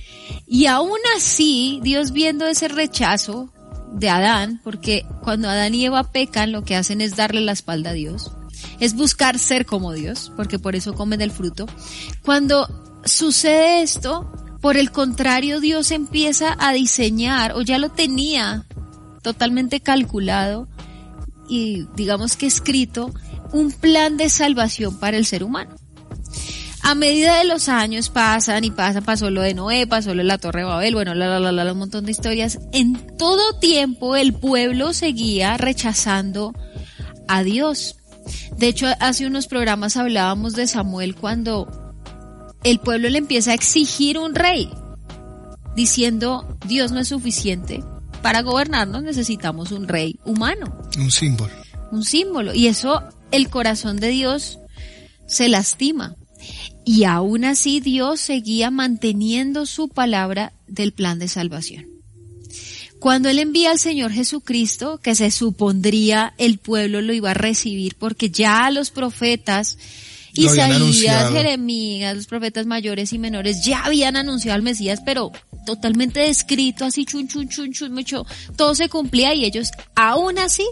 [0.46, 3.50] Y aún así, Dios viendo ese rechazo
[3.94, 7.90] de Adán, porque cuando Adán y Eva pecan, lo que hacen es darle la espalda
[7.90, 8.32] a Dios,
[8.80, 11.64] es buscar ser como Dios, porque por eso comen del fruto.
[12.22, 12.68] Cuando
[13.06, 18.66] sucede esto, por el contrario, Dios empieza a diseñar, o ya lo tenía
[19.22, 20.68] totalmente calculado,
[21.48, 23.12] y digamos que escrito
[23.52, 25.76] un plan de salvación para el ser humano.
[26.82, 30.28] A medida de los años pasan y pasan, pasó lo de Noé, pasó lo de
[30.28, 32.58] la Torre de Babel, bueno, la, la, la, un montón de historias.
[32.72, 36.54] En todo tiempo el pueblo seguía rechazando
[37.26, 37.96] a Dios.
[38.56, 41.87] De hecho, hace unos programas hablábamos de Samuel cuando
[42.64, 44.70] el pueblo le empieza a exigir un rey,
[45.76, 47.82] diciendo, Dios no es suficiente,
[48.22, 50.76] para gobernarnos necesitamos un rey humano.
[50.98, 51.52] Un símbolo.
[51.90, 52.54] Un símbolo.
[52.54, 54.58] Y eso el corazón de Dios
[55.26, 56.16] se lastima.
[56.84, 61.86] Y aún así Dios seguía manteniendo su palabra del plan de salvación.
[62.98, 67.94] Cuando Él envía al Señor Jesucristo, que se supondría el pueblo lo iba a recibir
[67.96, 69.78] porque ya los profetas,
[70.38, 75.32] Isaías, Jeremías, los profetas mayores y menores ya habían anunciado al Mesías, pero
[75.66, 78.24] totalmente descrito, así chun, chun, chun, chun, mucho,
[78.56, 80.64] todo se cumplía y ellos aún así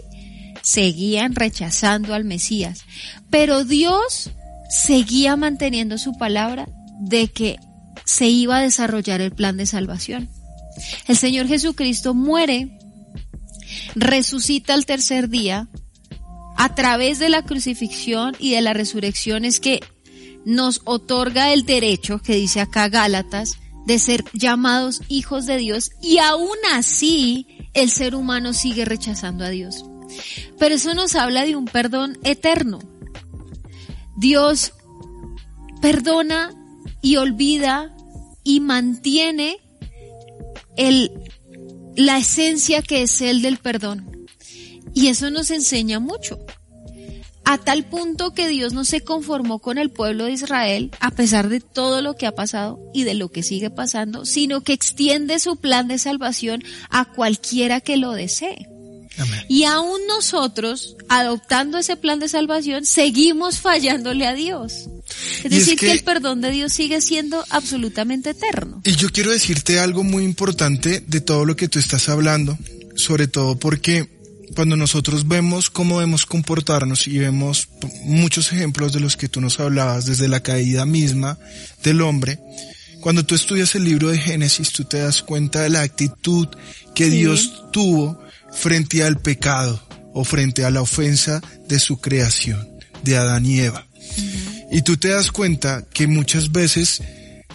[0.63, 2.83] seguían rechazando al Mesías.
[3.29, 4.31] Pero Dios
[4.69, 6.67] seguía manteniendo su palabra
[6.99, 7.57] de que
[8.05, 10.29] se iba a desarrollar el plan de salvación.
[11.07, 12.77] El Señor Jesucristo muere,
[13.95, 15.67] resucita al tercer día,
[16.57, 19.79] a través de la crucifixión y de la resurrección es que
[20.43, 26.17] nos otorga el derecho, que dice acá Gálatas, de ser llamados hijos de Dios y
[26.17, 29.85] aún así el ser humano sigue rechazando a Dios.
[30.57, 32.79] Pero eso nos habla de un perdón eterno.
[34.17, 34.73] Dios
[35.81, 36.53] perdona
[37.01, 37.95] y olvida
[38.43, 39.57] y mantiene
[40.75, 41.11] el,
[41.95, 44.16] la esencia que es el del perdón.
[44.97, 46.39] Y eso nos enseña mucho
[47.45, 51.49] a tal punto que Dios no se conformó con el pueblo de Israel, a pesar
[51.49, 55.37] de todo lo que ha pasado y de lo que sigue pasando, sino que extiende
[55.37, 58.67] su plan de salvación a cualquiera que lo desee.
[59.47, 64.87] Y aún nosotros, adoptando ese plan de salvación, seguimos fallándole a Dios.
[65.43, 68.81] Es decir, que, que, el perdón de Dios sigue siendo absolutamente eterno.
[68.83, 72.57] Y yo quiero decirte algo muy importante de todo lo que tú estás hablando,
[72.95, 74.16] sobre todo porque
[74.57, 77.69] cuando nosotros vemos cómo debemos comportarnos y vemos
[78.05, 81.37] muchos ejemplos de los que tú nos hablabas, desde la caída misma
[81.83, 82.39] del hombre,
[82.99, 86.47] cuando tú estudias el libro de Génesis, tú te das cuenta de la actitud
[86.95, 88.19] que Dios tuvo
[88.51, 89.79] frente al pecado
[90.15, 92.67] o frente a la ofensa de su creación,
[93.03, 93.85] de Adán y Eva.
[94.71, 97.03] Y tú te das cuenta que muchas veces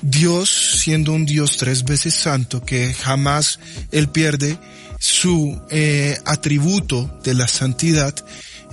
[0.03, 3.59] Dios, siendo un Dios tres veces santo, que jamás
[3.91, 4.57] Él pierde
[5.03, 8.15] su eh, atributo de la santidad,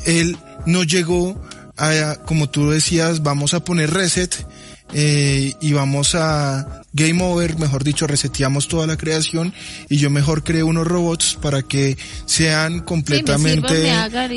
[0.06, 0.38] él
[0.68, 1.42] no llegó
[1.76, 4.46] a, como tú decías, vamos a poner reset
[4.94, 9.54] eh, y vamos a game over, mejor dicho, reseteamos toda la creación
[9.88, 13.92] y yo mejor creo unos robots para que sean completamente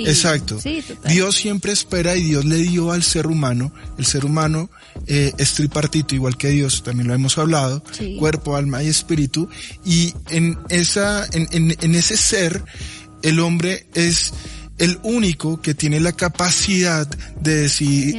[0.04, 0.58] exacto.
[1.06, 4.68] Dios siempre espera y Dios le dio al ser humano, el ser humano
[5.06, 7.82] eh, es tripartito igual que Dios, también lo hemos hablado,
[8.18, 9.48] cuerpo, alma y espíritu
[9.84, 12.62] y en esa en, en, en ese ser
[13.22, 14.34] el hombre es
[14.82, 17.06] el único que tiene la capacidad
[17.40, 17.70] de,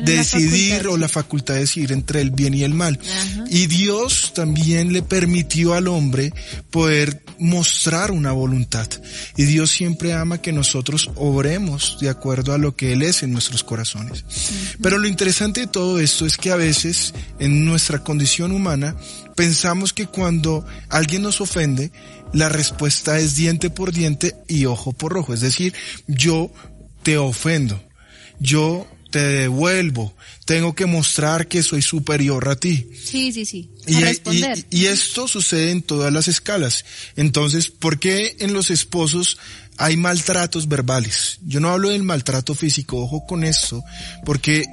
[0.06, 2.98] decidir o la facultad de decidir entre el bien y el mal.
[3.50, 6.34] Y Dios también le permitió al hombre
[6.72, 8.88] poder mostrar una voluntad.
[9.36, 13.34] Y Dios siempre ama que nosotros obremos de acuerdo a lo que Él es en
[13.34, 14.24] nuestros corazones.
[14.82, 18.96] Pero lo interesante de todo esto es que a veces en nuestra condición humana
[19.36, 21.92] pensamos que cuando alguien nos ofende,
[22.34, 25.34] la respuesta es diente por diente y ojo por ojo.
[25.34, 25.74] Es decir,
[26.08, 26.52] yo
[27.04, 27.82] te ofendo.
[28.40, 30.16] Yo te devuelvo,
[30.46, 32.90] tengo que mostrar que soy superior a ti.
[33.06, 33.70] Sí, sí, sí.
[33.86, 33.98] Y,
[34.34, 34.40] y-
[34.72, 36.84] y esto sucede en todas las escalas.
[37.16, 39.38] Entonces, ¿por qué en los esposos
[39.78, 41.38] hay maltratos verbales?
[41.46, 43.84] Yo no hablo del maltrato físico, ojo con esto,
[44.26, 44.66] porque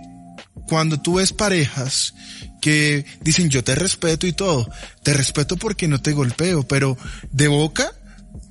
[0.66, 2.14] cuando tú ves parejas
[2.60, 4.68] que dicen yo te respeto y todo,
[5.02, 6.96] te respeto porque no te golpeo, pero
[7.32, 7.92] de boca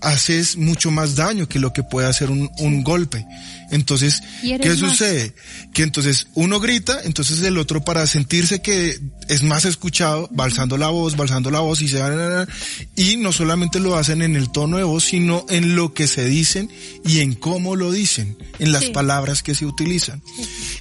[0.01, 3.25] haces mucho más daño que lo que puede hacer un, un golpe.
[3.71, 4.77] Entonces, ¿qué más.
[4.79, 5.33] sucede?
[5.73, 10.89] Que entonces uno grita, entonces el otro para sentirse que es más escuchado, balsando la
[10.89, 12.47] voz, balsando la voz y se van
[12.95, 16.25] y no solamente lo hacen en el tono de voz, sino en lo que se
[16.25, 16.69] dicen
[17.05, 18.89] y en cómo lo dicen, en las Sí.
[18.91, 20.21] palabras que se utilizan.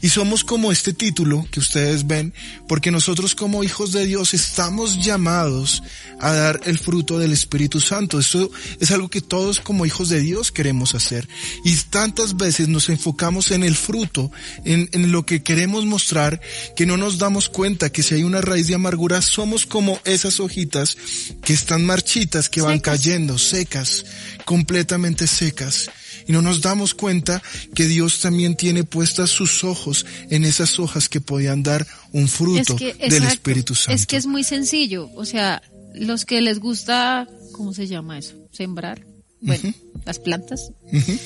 [0.01, 2.33] Y somos como este título que ustedes ven,
[2.69, 5.83] porque nosotros como hijos de Dios estamos llamados
[6.21, 8.19] a dar el fruto del Espíritu Santo.
[8.19, 11.29] Esto es algo que todos como hijos de Dios queremos hacer.
[11.65, 14.31] Y tantas veces nos enfocamos en el fruto,
[14.65, 16.41] en, en lo que queremos mostrar,
[16.77, 20.39] que no nos damos cuenta que si hay una raíz de amargura, somos como esas
[20.41, 20.97] hojitas
[21.43, 22.99] que están marchitas, que van Secas.
[22.99, 24.05] cayendo, secas,
[24.45, 25.91] completamente secas.
[26.27, 27.43] Y no nos damos cuenta
[27.75, 32.77] que Dios también tiene puestas sus ojos en esas hojas que podían dar un fruto
[32.77, 33.93] del exacto, Espíritu Santo.
[33.93, 35.11] Es que es muy sencillo.
[35.15, 35.63] O sea,
[35.95, 38.35] los que les gusta, ¿cómo se llama eso?
[38.53, 39.07] Sembrar.
[39.41, 39.73] Bueno,
[40.05, 40.71] las plantas.
[40.93, 41.19] Ujú.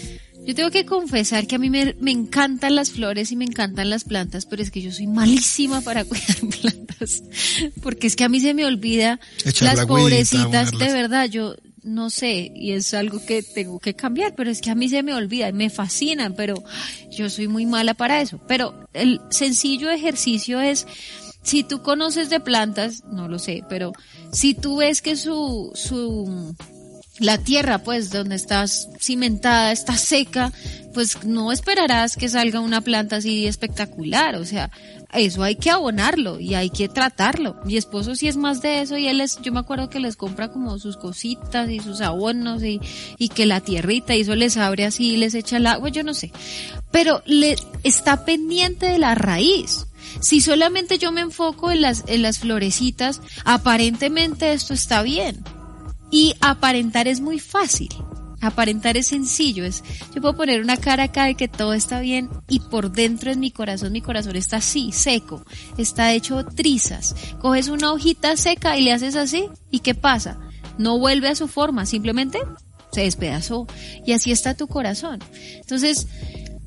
[0.44, 3.90] Yo tengo que confesar que a mí me, me encantan las flores y me encantan
[3.90, 7.22] las plantas, pero es que yo soy malísima para cuidar plantas.
[7.82, 11.28] Porque es que a mí se me olvida Echar las la agüita, pobrecitas, de verdad,
[11.28, 14.88] yo no sé, y es algo que tengo que cambiar, pero es que a mí
[14.88, 16.62] se me olvida y me fascinan, pero
[17.10, 18.40] yo soy muy mala para eso.
[18.46, 20.86] Pero el sencillo ejercicio es,
[21.42, 23.92] si tú conoces de plantas, no lo sé, pero
[24.32, 26.54] si tú ves que su, su,
[27.18, 30.52] la tierra, pues, donde estás cimentada, está seca,
[30.94, 34.70] pues no esperarás que salga una planta así espectacular, o sea,
[35.12, 37.56] eso hay que abonarlo y hay que tratarlo.
[37.64, 40.16] Mi esposo sí es más de eso y él es, yo me acuerdo que les
[40.16, 42.80] compra como sus cositas y sus abonos y,
[43.18, 46.02] y que la tierrita y eso les abre así y les echa el agua, yo
[46.02, 46.32] no sé.
[46.90, 49.86] Pero le está pendiente de la raíz.
[50.20, 55.42] Si solamente yo me enfoco en las, en las florecitas, aparentemente esto está bien.
[56.12, 57.88] Y aparentar es muy fácil.
[58.40, 62.28] Aparentar es sencillo, es, yo puedo poner una cara acá de que todo está bien
[62.48, 65.44] y por dentro en mi corazón, mi corazón está así, seco,
[65.78, 67.14] está hecho trizas.
[67.40, 70.40] Coges una hojita seca y le haces así y ¿qué pasa?
[70.76, 72.40] No vuelve a su forma, simplemente
[72.90, 73.68] se despedazó
[74.04, 75.20] y así está tu corazón.
[75.60, 76.08] Entonces,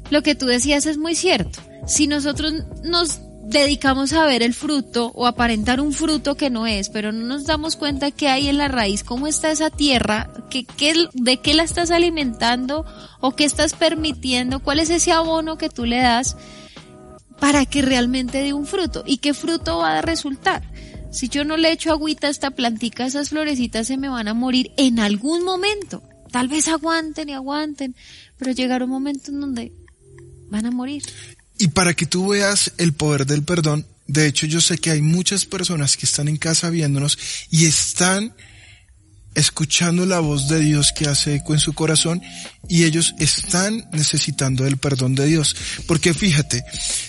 [0.09, 1.59] lo que tú decías es muy cierto.
[1.87, 2.53] Si nosotros
[2.83, 7.25] nos dedicamos a ver el fruto o aparentar un fruto que no es, pero no
[7.25, 11.37] nos damos cuenta que hay en la raíz, cómo está esa tierra, que, qué- de
[11.37, 12.85] qué la estás alimentando
[13.21, 16.35] o qué estás permitiendo, cuál es ese abono que tú le das
[17.39, 20.63] para que realmente dé un fruto y qué fruto va a resultar.
[21.11, 24.33] Si yo no le echo agüita a esta plantica, esas florecitas se me van a
[24.33, 26.01] morir en algún momento.
[26.31, 27.95] Tal vez aguanten y aguanten,
[28.37, 29.71] pero llegará un momento en donde
[30.49, 31.03] van a morir.
[31.57, 35.01] Y para que tú veas el poder del perdón, de hecho yo sé que hay
[35.01, 37.17] muchas personas que están en casa viéndonos
[37.49, 38.33] y están
[39.35, 42.21] escuchando la voz de Dios que hace eco en su corazón
[42.67, 45.55] y ellos están necesitando el perdón de Dios.
[45.87, 46.63] Porque fíjate,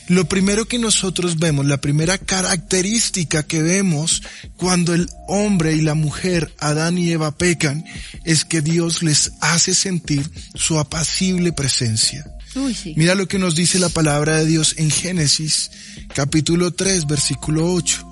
[0.09, 4.23] lo primero que nosotros vemos, la primera característica que vemos
[4.57, 7.85] cuando el hombre y la mujer, Adán y Eva pecan,
[8.25, 12.36] es que Dios les hace sentir su apacible presencia.
[12.57, 12.95] Uy, sí.
[12.97, 15.71] Mira lo que nos dice la palabra de Dios en Génesis,
[16.15, 18.07] capítulo 3, versículo 8.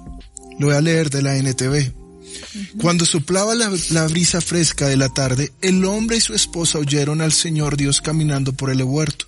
[0.59, 1.93] Lo voy a leer de la NTV.
[2.81, 7.21] Cuando soplaba la, la brisa fresca de la tarde, el hombre y su esposa oyeron
[7.21, 9.27] al Señor Dios caminando por el huerto.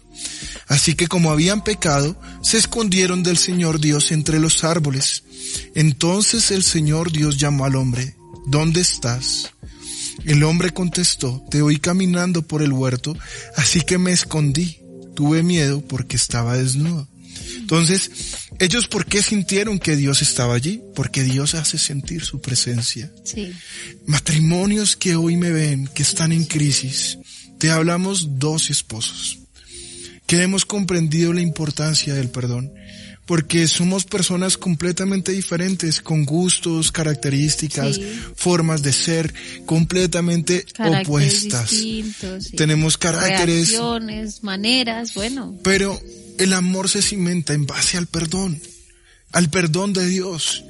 [0.69, 5.25] Así que como habían pecado, se escondieron del Señor Dios entre los árboles.
[5.75, 9.53] Entonces el Señor Dios llamó al hombre, ¿dónde estás?
[10.25, 13.17] El hombre contestó, te oí caminando por el huerto,
[13.57, 14.79] así que me escondí.
[15.17, 17.09] Tuve miedo porque estaba desnudo.
[17.57, 18.11] Entonces,
[18.61, 20.83] ellos por qué sintieron que Dios estaba allí?
[20.95, 23.11] Porque Dios hace sentir su presencia.
[23.25, 23.53] Sí.
[24.07, 27.19] Matrimonios que hoy me ven, que están en crisis,
[27.59, 29.39] te hablamos dos esposos,
[30.27, 32.73] que hemos comprendido la importancia del perdón,
[33.27, 38.21] porque somos personas completamente diferentes, con gustos, características, Sí.
[38.37, 39.35] formas de ser
[39.67, 41.71] completamente Caracteres opuestas.
[41.71, 42.15] sí.
[42.57, 45.55] Tenemos caracteres, Reacciones, maneras, bueno.
[45.63, 46.01] pero
[46.39, 48.61] el amor se cimenta en base al perdón,
[49.33, 50.63] al perdón de Dios.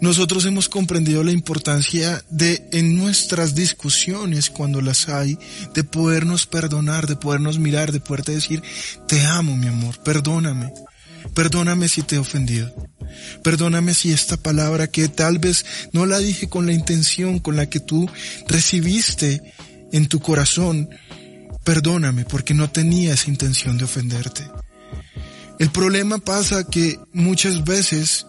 [0.00, 5.38] Nosotros hemos comprendido la importancia de en nuestras discusiones cuando las hay,
[5.74, 8.60] de podernos perdonar, de podernos mirar, de poderte decir,
[9.06, 10.72] te amo mi amor, perdóname.
[11.34, 12.74] Perdóname si te he ofendido.
[13.42, 17.68] Perdóname si esta palabra que tal vez no la dije con la intención con la
[17.68, 18.08] que tú
[18.48, 19.42] recibiste
[19.92, 20.88] en tu corazón,
[21.64, 24.48] perdóname porque no tenía esa intención de ofenderte.
[25.58, 28.26] El problema pasa que muchas veces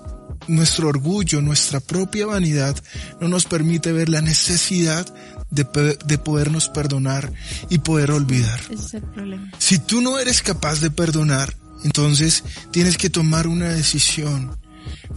[0.47, 2.75] nuestro orgullo, nuestra propia vanidad
[3.21, 5.05] no nos permite ver la necesidad
[5.49, 7.31] de, de podernos perdonar
[7.69, 8.59] y poder olvidar.
[8.69, 9.51] es el problema.
[9.57, 14.57] Si tú no eres capaz de perdonar, entonces tienes que tomar una decisión.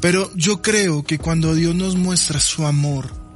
[0.00, 3.26] Pero yo creo que cuando Dios nos muestra su amor,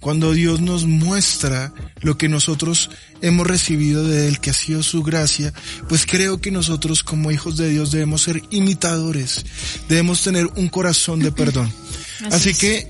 [0.00, 2.90] cuando Dios nos muestra lo que nosotros
[3.20, 5.52] hemos recibido de Él, que ha sido su gracia,
[5.88, 9.44] pues creo que nosotros como hijos de Dios debemos ser imitadores,
[9.88, 11.72] debemos tener un corazón de perdón.
[12.30, 12.86] Así, que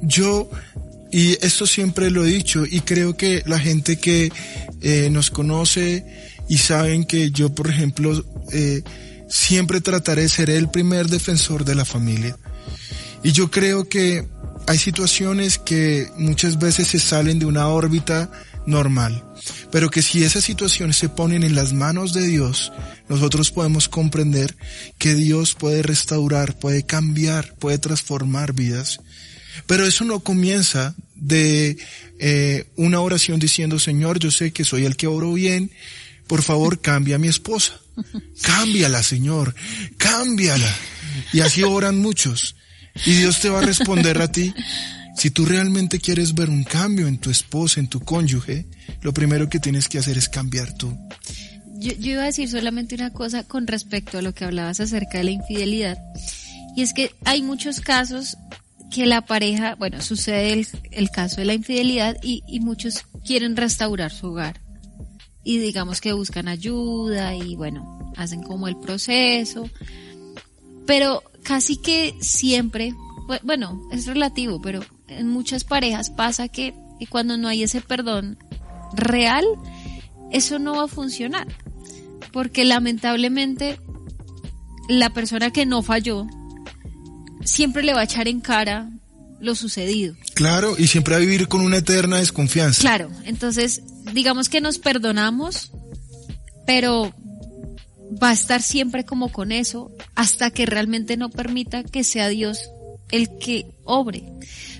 [0.00, 0.50] yo,
[1.12, 4.32] y esto siempre lo he dicho, y creo que la gente que
[4.80, 6.06] eh, nos conoce
[6.48, 8.82] y saben que yo, por ejemplo, eh,
[9.28, 12.36] siempre trataré ser el primer defensor de la familia.
[13.22, 14.28] Y yo creo que
[14.66, 18.30] hay situaciones que muchas veces se salen de una órbita
[18.66, 19.24] normal,
[19.70, 22.72] pero que si esas situaciones se ponen en las manos de Dios,
[23.08, 24.56] nosotros podemos comprender
[24.98, 29.00] que Dios puede restaurar, puede cambiar, puede transformar vidas.
[29.66, 31.78] Pero eso no comienza de
[32.18, 35.70] eh, una oración diciendo, Señor, yo sé que soy el que oro bien,
[36.26, 37.80] por favor cambia a mi esposa.
[38.42, 39.54] Cámbiala, Señor,
[39.96, 40.72] cámbiala.
[41.32, 42.56] Y así oran muchos.
[43.04, 44.54] Y Dios te va a responder a ti.
[45.16, 48.66] Si tú realmente quieres ver un cambio en tu esposa, en tu cónyuge,
[49.02, 50.96] lo primero que tienes que hacer es cambiar tú.
[51.78, 55.24] Yo, iba a decir solamente una cosa con respecto a lo que hablabas acerca de
[55.24, 55.98] la infidelidad.
[56.74, 58.36] Y es que hay muchos casos
[58.90, 64.28] que la pareja, bueno, sucede el, caso de la infidelidad y muchos quieren restaurar su
[64.28, 64.65] hogar.
[65.46, 69.70] Y digamos que buscan ayuda y bueno, hacen como el proceso.
[70.86, 72.96] Pero casi que siempre,
[73.44, 76.74] bueno, es relativo, pero en muchas parejas pasa que,
[77.10, 78.38] cuando no hay ese perdón
[78.92, 79.44] real,
[80.32, 81.46] eso no va a funcionar.
[82.32, 83.78] Porque lamentablemente
[84.88, 86.26] la persona que no falló
[87.44, 88.90] siempre le va a echar en cara
[89.38, 90.16] lo sucedido.
[90.34, 92.80] Claro, y siempre va a vivir con una eterna desconfianza.
[92.80, 95.72] Claro, entonces digamos que nos perdonamos,
[96.66, 97.14] pero
[98.22, 102.70] va a estar siempre como con eso hasta que realmente no permita que sea Dios
[103.10, 104.24] el que obre.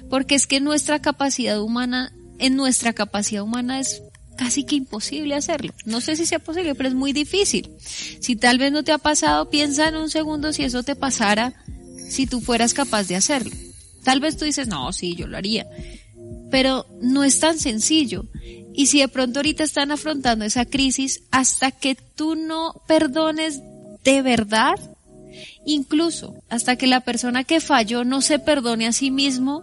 [0.08, 4.02] Porque es que nuestra capacidad humana, en nuestra capacidad humana es
[4.36, 5.72] casi que imposible hacerlo.
[5.84, 7.70] No sé si sea posible, pero es muy difícil.
[7.78, 11.54] Si tal vez no te ha pasado, piensa en un segundo si eso te pasara,
[12.08, 13.54] si tú fueras capaz de hacerlo.
[14.04, 15.66] Tal vez tú dices, no, sí, yo lo haría.
[16.50, 18.26] Pero no es tan sencillo.
[18.76, 23.62] Y si de pronto ahorita están afrontando esa crisis, hasta que tú no perdones
[24.04, 24.74] de verdad,
[25.64, 29.62] incluso hasta que la persona que falló no se perdone a sí mismo,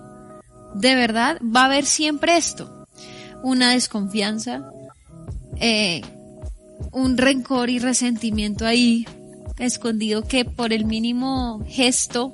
[0.73, 2.87] de verdad va a haber siempre esto.
[3.43, 4.63] Una desconfianza,
[5.59, 6.01] eh,
[6.91, 9.05] un rencor y resentimiento ahí
[9.59, 12.33] escondido que por el mínimo gesto,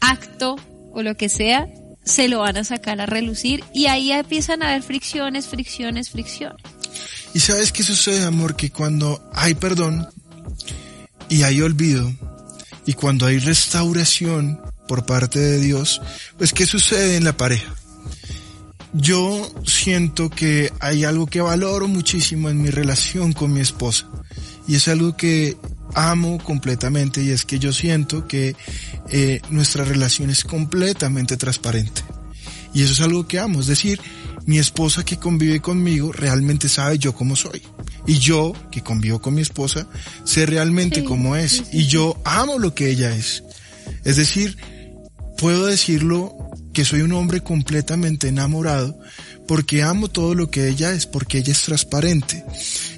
[0.00, 0.56] acto
[0.92, 1.68] o lo que sea,
[2.08, 6.62] se lo van a sacar a relucir y ahí empiezan a haber fricciones, fricciones, fricciones.
[7.34, 10.08] Y sabes qué sucede, amor, que cuando hay perdón
[11.28, 12.10] y hay olvido
[12.86, 16.00] y cuando hay restauración por parte de Dios,
[16.38, 17.74] pues ¿qué sucede en la pareja?
[18.94, 24.06] Yo siento que hay algo que valoro muchísimo en mi relación con mi esposa
[24.66, 25.58] y es algo que
[25.94, 28.56] amo completamente y es que yo siento que
[29.10, 32.02] eh, nuestra relación es completamente transparente.
[32.74, 34.00] Y eso es algo que amo, es decir,
[34.46, 37.62] mi esposa que convive conmigo realmente sabe yo cómo soy.
[38.06, 39.86] Y yo, que convivo con mi esposa,
[40.24, 41.64] sé realmente cómo es.
[41.72, 43.42] y yo amo lo que ella es.
[44.04, 44.56] Es decir,
[45.36, 46.34] puedo decirlo
[46.72, 48.98] que soy un hombre completamente enamorado
[49.48, 52.44] porque amo todo lo que ella es, porque ella es transparente.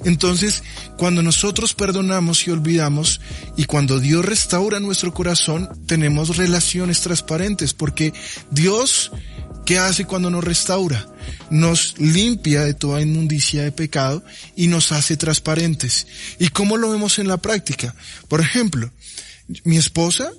[0.03, 0.63] Entonces,
[0.97, 3.21] cuando nosotros perdonamos y olvidamos,
[3.55, 8.13] y cuando Dios restaura nuestro corazón, tenemos relaciones transparentes, porque
[8.51, 9.11] Dios,
[9.65, 11.07] ¿qué hace cuando nos restaura?
[11.49, 14.23] Nos limpia de toda inmundicia de pecado
[14.55, 16.05] y nos hace transparentes.
[16.37, 17.95] ¿Y cómo lo vemos en la práctica?
[18.27, 18.91] Por ejemplo,
[19.63, 20.33] mi esposa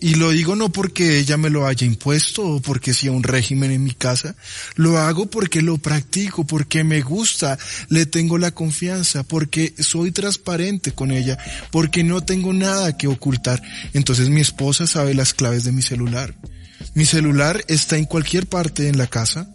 [0.00, 3.70] y lo digo no porque ella me lo haya impuesto o porque sea un régimen
[3.70, 4.36] en mi casa,
[4.74, 10.92] lo hago porque lo practico, porque me gusta, le tengo la confianza, porque soy transparente
[10.92, 11.38] con ella,
[11.70, 13.62] porque no tengo nada que ocultar.
[13.94, 16.34] Entonces mi esposa sabe las claves de mi celular.
[16.94, 19.48] Mi celular está en cualquier parte en la casa.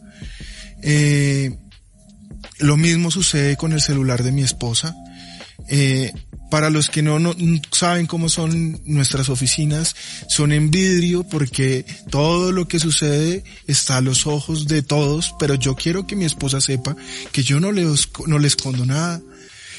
[0.82, 1.56] Eh,
[2.58, 4.96] lo mismo sucede con el celular de mi esposa.
[5.74, 6.12] Eh,
[6.52, 7.34] para los que no, no,
[7.72, 9.96] saben cómo son nuestras oficinas,
[10.28, 15.56] son en vidrio porque todo lo que sucede está a los ojos de todos, pero
[15.56, 16.98] yo quiero que mi esposa sepa
[17.32, 17.88] que yo no le,
[18.28, 19.22] no le escondo nada,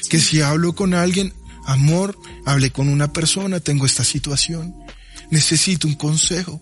[0.09, 1.31] que si hablo con alguien,
[1.67, 4.73] amor, hablé con una persona, tengo esta situación,
[5.29, 6.59] necesito un consejo.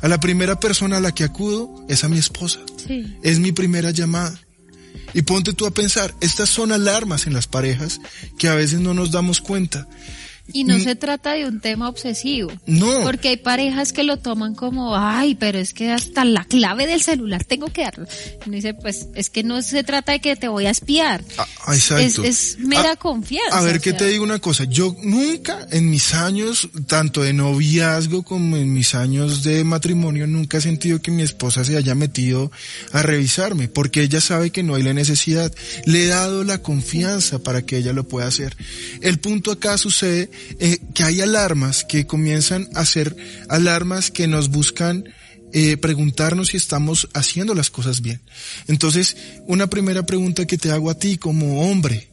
[0.00, 2.60] A la primera persona a la que acudo es a mi esposa.
[2.86, 3.18] Sí.
[3.22, 4.40] Es mi primera llamada.
[5.14, 8.00] Y ponte tú a pensar, estas son alarmas en las parejas
[8.38, 9.86] que a veces no nos damos cuenta.
[10.52, 12.52] Y no se trata de un tema obsesivo.
[12.66, 13.02] No.
[13.02, 17.00] Porque hay parejas que lo toman como, ay, pero es que hasta la clave del
[17.00, 18.06] celular tengo que darlo.
[18.44, 21.22] Y dice, pues es que no se trata de que te voy a espiar.
[21.38, 22.24] Ah, exacto.
[22.24, 23.56] Es, mera confianza.
[23.56, 24.64] A ver, que te digo una cosa.
[24.64, 30.58] Yo nunca en mis años, tanto de noviazgo como en mis años de matrimonio, nunca
[30.58, 32.50] he sentido que mi esposa se haya metido
[32.92, 35.52] a revisarme, porque ella sabe que no hay la necesidad.
[35.86, 38.56] Le he dado la confianza para que ella lo pueda hacer.
[39.00, 43.16] El punto acá sucede eh, que hay alarmas que comienzan a ser
[43.48, 45.04] alarmas que nos buscan
[45.52, 48.22] eh, preguntarnos si estamos haciendo las cosas bien.
[48.68, 49.16] Entonces,
[49.46, 52.08] una primera pregunta que te hago a ti como hombre,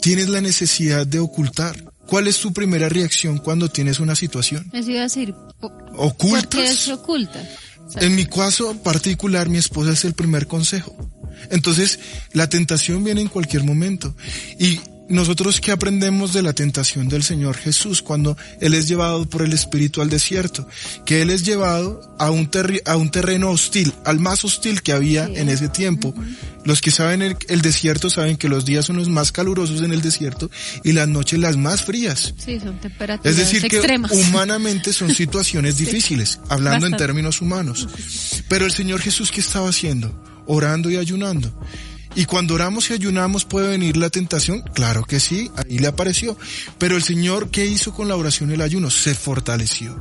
[0.00, 1.92] ¿tienes la necesidad de ocultar?
[2.06, 4.70] ¿Cuál es tu primera reacción cuando tienes una situación?
[4.72, 5.34] Eso iba a decir,
[5.96, 6.46] ¿ocultas?
[6.46, 7.48] ¿por qué se oculta?
[7.96, 10.96] en mi caso particular, mi esposa es el primer consejo.
[11.50, 11.98] Entonces,
[12.32, 14.14] la tentación viene en cualquier momento.
[14.58, 19.42] Y nosotros qué aprendemos de la tentación del Señor Jesús cuando Él es llevado por
[19.42, 20.68] el Espíritu al desierto,
[21.06, 22.50] que Él es llevado a un,
[22.84, 26.14] a un terreno hostil, al más hostil que había en ese tiempo.
[26.64, 30.02] Los que saben el, desierto saben que los días son los más calurosos en el
[30.02, 30.50] desierto
[30.84, 32.34] y las noches las más frías.
[32.44, 34.10] Sí, son temperaturas Es decir, extremas.
[34.10, 37.88] que humanamente son situaciones difíciles, hablando en términos humanos.
[38.48, 40.12] Pero el Señor Jesús, ¿qué estaba haciendo?
[40.46, 41.52] Orando y ayunando.
[42.14, 46.36] Y cuando oramos y ayunamos puede venir la tentación, claro que sí, ahí le apareció.
[46.78, 48.90] Pero el Señor, ¿qué hizo con la oración y el ayuno?
[48.90, 49.96] Se fortaleció.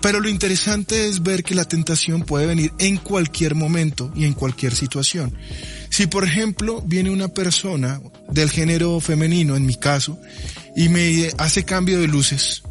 [0.00, 4.32] Pero lo interesante es ver que la tentación puede venir en cualquier momento y en
[4.32, 5.36] cualquier situación.
[5.90, 8.00] Si por ejemplo viene una persona
[8.30, 10.18] del género femenino, en mi caso,
[10.76, 12.62] y me hace cambio de luces,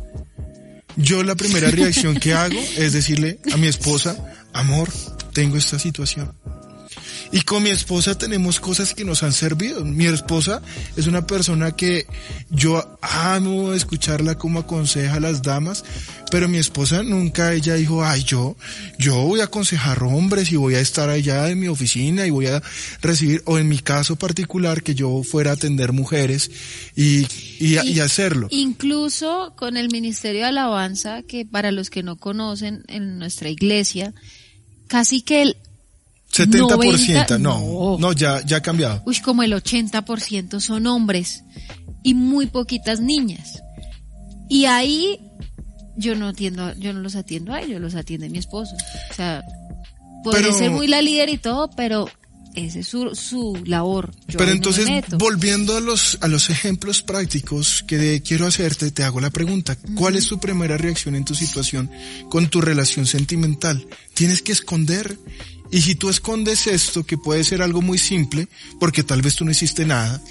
[0.95, 4.17] yo la primera reacción que hago es decirle a mi esposa,
[4.53, 4.89] amor,
[5.33, 6.31] tengo esta situación.
[7.31, 9.83] Y con mi esposa tenemos cosas que nos han servido.
[9.83, 10.61] Mi esposa
[10.95, 12.07] es una persona que
[12.49, 15.83] yo amo escucharla como aconseja a las damas,
[16.31, 18.55] pero mi esposa nunca ella dijo, ay, yo,
[18.97, 22.47] yo voy a aconsejar hombres y voy a estar allá en mi oficina y voy
[22.47, 22.61] a
[23.01, 26.51] recibir, o en mi caso particular, que yo fuera a atender mujeres
[26.95, 27.27] y,
[27.59, 28.47] y, hacerlo.
[28.51, 34.13] Incluso con el Ministerio de Alabanza, que para los que no conocen en nuestra iglesia,
[34.87, 35.57] casi que el
[36.31, 39.01] 70%, no, no, ya, ya ha cambiado.
[39.05, 41.43] Uy, como el 80% son hombres
[42.03, 43.61] y muy poquitas niñas.
[44.49, 45.19] Y ahí
[45.97, 48.75] yo no atiendo, yo no los atiendo a ellos, los atiende mi esposo.
[49.11, 49.43] O sea,
[50.23, 52.07] puede ser muy la líder y todo, pero
[52.53, 54.11] esa es su, su labor.
[54.37, 59.29] pero entonces, volviendo a los, a los ejemplos prácticos que quiero hacerte, te hago la
[59.29, 59.77] pregunta.
[59.95, 61.89] ¿Cuál es tu primera reacción en tu situación
[62.29, 63.85] con tu relación sentimental?
[64.13, 65.17] ¿Tienes que esconder?
[65.71, 68.47] Y si tú escondes esto, que puede ser algo muy simple,
[68.79, 70.21] porque tal vez tú no hiciste nada,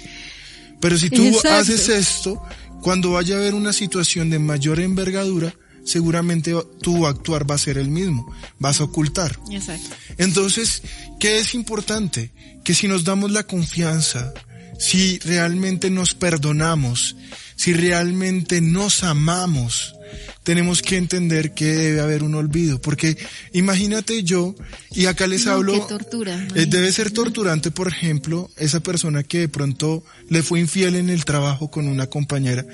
[0.79, 2.41] pero si tú haces esto,
[2.81, 7.77] cuando vaya a haber una situación de mayor envergadura, seguramente tu actuar va a ser
[7.77, 9.39] el mismo, vas a ocultar.
[9.51, 9.89] Exacto.
[10.17, 10.83] Entonces,
[11.19, 12.31] ¿qué es importante?
[12.63, 14.33] Que si nos damos la confianza,
[14.77, 17.15] si realmente nos perdonamos,
[17.55, 19.95] si realmente nos amamos,
[20.43, 23.17] tenemos que entender que debe haber un olvido, porque
[23.53, 24.55] imagínate yo,
[24.91, 29.49] y acá les hablo, tortura, eh, debe ser torturante, por ejemplo, esa persona que de
[29.49, 32.65] pronto le fue infiel en el trabajo con una compañera,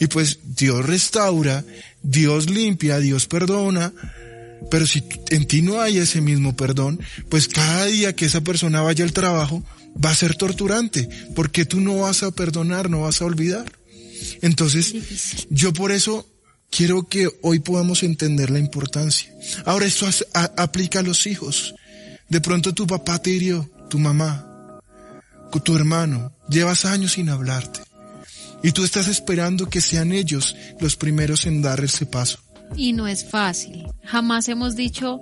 [0.00, 1.64] y pues Dios restaura,
[2.02, 3.92] Dios limpia, Dios perdona,
[4.70, 8.82] pero si en ti no hay ese mismo perdón, pues cada día que esa persona
[8.82, 9.64] vaya al trabajo
[10.04, 13.72] va a ser torturante, porque tú no vas a perdonar, no vas a olvidar.
[14.42, 14.94] Entonces,
[15.50, 16.26] yo por eso
[16.70, 19.32] quiero que hoy podamos entender la importancia.
[19.64, 20.06] Ahora esto
[20.56, 21.74] aplica a los hijos.
[22.28, 24.48] De pronto tu papá te hirió, tu mamá,
[25.64, 27.80] tu hermano, llevas años sin hablarte.
[28.62, 32.38] Y tú estás esperando que sean ellos los primeros en dar ese paso.
[32.76, 33.86] Y no es fácil.
[34.04, 35.20] Jamás hemos dicho,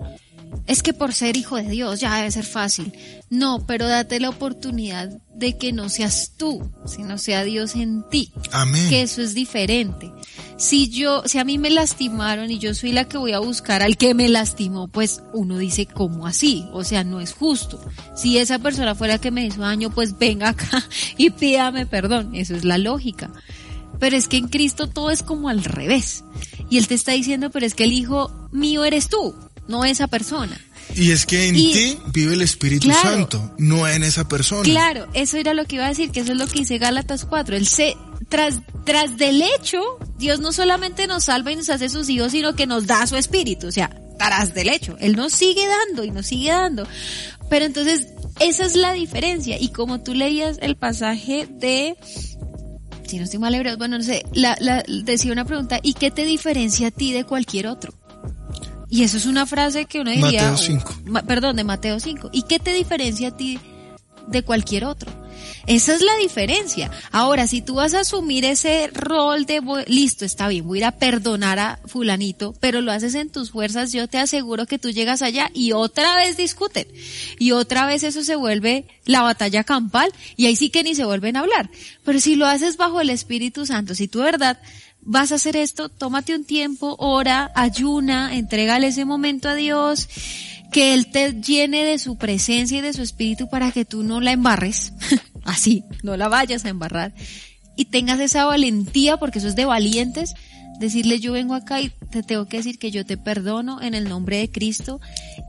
[0.66, 2.92] es que por ser hijo de Dios ya debe ser fácil.
[3.29, 8.33] No, pero date la oportunidad de que no seas tú, sino sea Dios en ti.
[8.53, 8.89] Amén.
[8.89, 10.12] Que eso es diferente.
[10.57, 13.83] si yo, si a mí me lastimaron y yo soy la que voy a buscar
[13.83, 16.68] al que me lastimó, pues uno dice, ¿cómo así?
[16.72, 17.81] O sea, no es justo.
[18.14, 20.85] Si esa persona fuera la que me hizo daño, pues venga acá
[21.16, 22.35] y pídame perdón.
[22.35, 23.31] Eso es la lógica.
[23.99, 26.22] Pero es que en Cristo todo es como al revés.
[26.70, 29.35] Y Él te está diciendo, pero es que el hijo mío eres tú,
[29.68, 30.61] no esa persona.
[30.95, 34.62] Y es que en ti vive el Espíritu Santo, no en esa persona.
[34.62, 37.24] Claro, eso era lo que iba a decir, que eso es lo que dice Gálatas
[37.24, 37.57] 4.
[37.57, 37.97] Él se,
[38.28, 39.80] tras, tras del hecho,
[40.18, 43.16] Dios no solamente nos salva y nos hace sus hijos, sino que nos da su
[43.16, 44.97] espíritu, o sea, tras del hecho.
[45.01, 46.87] Él nos sigue dando y nos sigue dando.
[47.51, 48.09] Pero entonces,
[48.41, 49.57] esa es la diferencia.
[49.61, 51.97] Y como tú leías el pasaje de,
[53.07, 56.24] si no estoy mal bueno, no sé, la, la, decía una pregunta, ¿y qué te
[56.24, 57.93] diferencia a ti de cualquier otro?
[58.97, 60.53] Y eso es una frase que uno diría...
[60.53, 60.94] Mateo 5.
[61.26, 62.30] perdón, de Mateo 5.
[62.32, 63.59] ¿Y qué te diferencia a ti
[64.26, 65.12] de cualquier otro?
[65.66, 66.90] Esa es la diferencia.
[67.12, 70.84] Ahora, si tú vas a asumir ese rol de, listo, está bien, voy a ir
[70.86, 74.88] a perdonar a fulanito, pero lo haces en tus fuerzas, yo te aseguro que tú
[74.88, 76.86] llegas allá y otra vez discuten.
[77.38, 81.05] Y otra vez eso se vuelve la batalla campal y ahí sí que ni se
[81.05, 81.68] vuelven a hablar.
[82.03, 84.59] Pero si lo haces bajo el Espíritu Santo, si tú verdad
[85.07, 90.09] vas a hacer esto, tómate un tiempo, ora, ayuna, entrégale ese momento a Dios,
[90.72, 94.20] que Él te llene de su presencia y de su espíritu para que tú no
[94.20, 94.92] la embarres,
[95.44, 97.14] así, no la vayas a embarrar,
[97.76, 100.34] y tengas esa valentía, porque eso es de valientes,
[100.80, 104.09] decirle yo vengo acá y te tengo que decir que yo te perdono en el
[104.09, 105.00] nombre de Cristo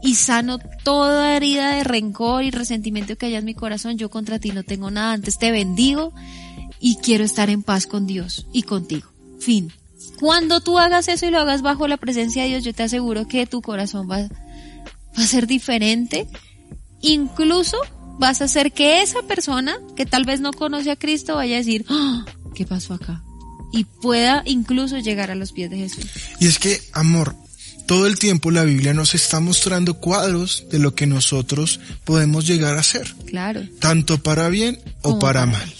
[0.01, 4.39] y sano toda herida de rencor y resentimiento que haya en mi corazón, yo contra
[4.39, 6.13] ti no tengo nada, antes te bendigo
[6.79, 9.16] y quiero estar en paz con Dios y contigo.
[9.39, 9.71] Fin.
[10.19, 13.27] Cuando tú hagas eso y lo hagas bajo la presencia de Dios, yo te aseguro
[13.27, 14.27] que tu corazón va,
[15.15, 16.27] a ser diferente.
[17.01, 17.77] Incluso
[18.19, 21.59] vas a hacer que esa persona que tal vez no conoce a Cristo vaya a
[21.59, 22.25] decir, ¡Ah!
[22.55, 23.23] ¿qué pasó acá?
[23.71, 26.05] Y pueda incluso llegar a los pies de Jesús.
[26.39, 27.35] Y es que, amor,
[27.87, 32.77] todo el tiempo la Biblia nos está mostrando cuadros de lo que nosotros podemos llegar
[32.77, 33.15] a ser.
[33.25, 33.63] Claro.
[33.79, 35.73] Tanto para bien o para, mal.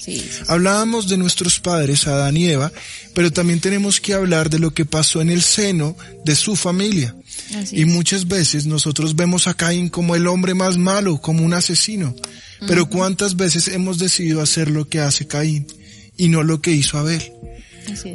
[0.48, 2.72] Hablábamos de nuestros padres, Adán y Eva,
[3.14, 5.96] pero también tenemos que hablar de lo que pasó en el seno
[6.26, 7.14] de su familia.
[7.72, 12.16] y muchas veces nosotros vemos a Caín como el hombre más malo, como un asesino.
[12.68, 15.68] Pero cuántas veces hemos decidido hacer lo que hace Caín
[16.16, 17.22] y no lo que hizo Abel.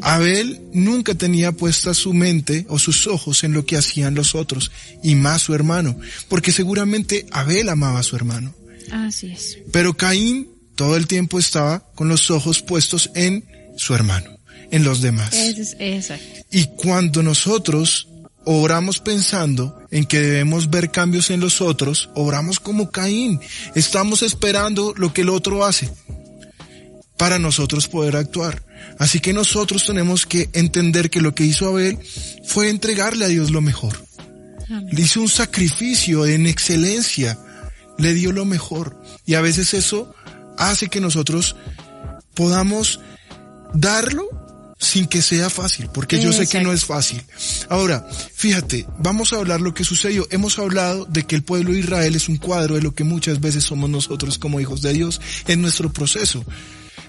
[0.03, 4.71] Abel nunca tenía puesta su mente o sus ojos en lo que hacían los otros,
[5.03, 5.99] y más su hermano,
[6.29, 8.55] porque seguramente Abel amaba a su hermano.
[8.91, 9.59] Así es.
[9.73, 13.45] Pero Caín todo el tiempo estaba con los ojos puestos en
[13.77, 14.39] su hermano,
[14.71, 15.33] en los demás.
[15.79, 16.41] exacto.
[16.51, 18.09] Y cuando nosotros
[18.45, 23.41] Obramos pensando en que debemos ver cambios en los otros, obramos como Caín.
[23.77, 25.89] Estamos esperando lo que el otro hace
[27.17, 28.65] para nosotros poder actuar.
[28.99, 31.99] Así que nosotros tenemos que entender que lo que hizo Abel
[32.45, 34.05] fue entregarle a Dios lo mejor.
[34.91, 37.39] Le hizo un sacrificio en excelencia,
[37.99, 39.01] le dio lo mejor.
[39.27, 40.15] Y a veces eso
[40.57, 41.57] hace que nosotros
[42.35, 43.01] podamos
[43.75, 44.29] darlo
[44.79, 47.23] sin que sea fácil, porque yo sé que no es fácil.
[47.69, 48.05] Ahora,
[48.35, 50.27] fíjate, vamos a hablar lo que sucedió.
[50.31, 53.41] Hemos hablado de que el pueblo de Israel es un cuadro de lo que muchas
[53.41, 56.45] veces somos nosotros como hijos de Dios en nuestro proceso.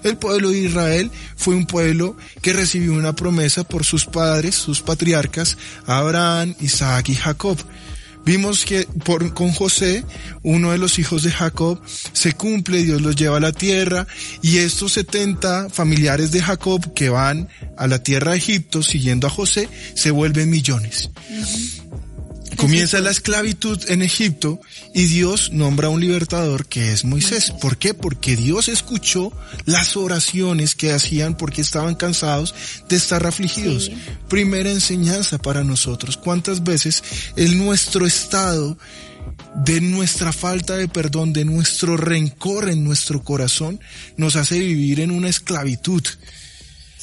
[0.04, 4.82] El pueblo de Israel fue un pueblo que recibió una promesa por sus padres, sus
[4.82, 7.58] patriarcas, Abraham, Isaac y Jacob.
[8.24, 8.86] Vimos que
[9.34, 10.04] con José,
[10.42, 14.06] uno de los hijos de Jacob, se cumple, Dios los lleva a la tierra
[14.40, 19.30] y estos 70 familiares de Jacob que van a la tierra de Egipto siguiendo a
[19.30, 21.10] José se vuelven millones.
[22.56, 24.60] Comienza la esclavitud en Egipto
[24.94, 27.50] y Dios nombra un libertador que es Moisés.
[27.50, 27.94] ¿Por qué?
[27.94, 29.32] Porque Dios escuchó
[29.64, 32.54] las oraciones que hacían porque estaban cansados
[32.88, 33.90] de estar afligidos.
[34.28, 36.16] Primera enseñanza para nosotros.
[36.16, 37.02] ¿Cuántas veces
[37.36, 38.78] en nuestro estado
[39.56, 43.80] de nuestra falta de perdón, de nuestro rencor en nuestro corazón,
[44.16, 46.02] nos hace vivir en una esclavitud?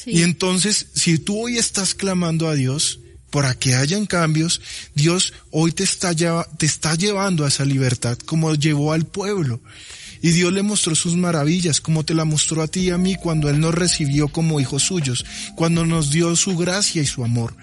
[0.05, 2.99] Y entonces, si tú hoy estás clamando a Dios,
[3.32, 4.61] para que hayan cambios,
[4.93, 9.61] Dios hoy te está, te está llevando a esa libertad como llevó al pueblo.
[10.23, 13.15] Y Dios le mostró sus maravillas, como te la mostró a ti y a mí
[13.15, 15.25] cuando Él nos recibió como hijos suyos,
[15.55, 17.55] cuando nos dio su gracia y su amor.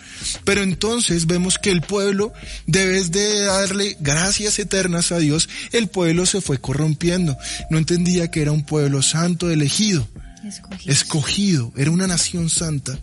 [0.45, 2.33] Pero entonces vemos que el pueblo,
[2.67, 7.37] debes de darle gracias eternas a Dios, el pueblo se fue corrompiendo.
[7.71, 10.09] No entendía que era un pueblo santo, elegido,
[10.45, 12.99] escogido, escogido era una nación santa.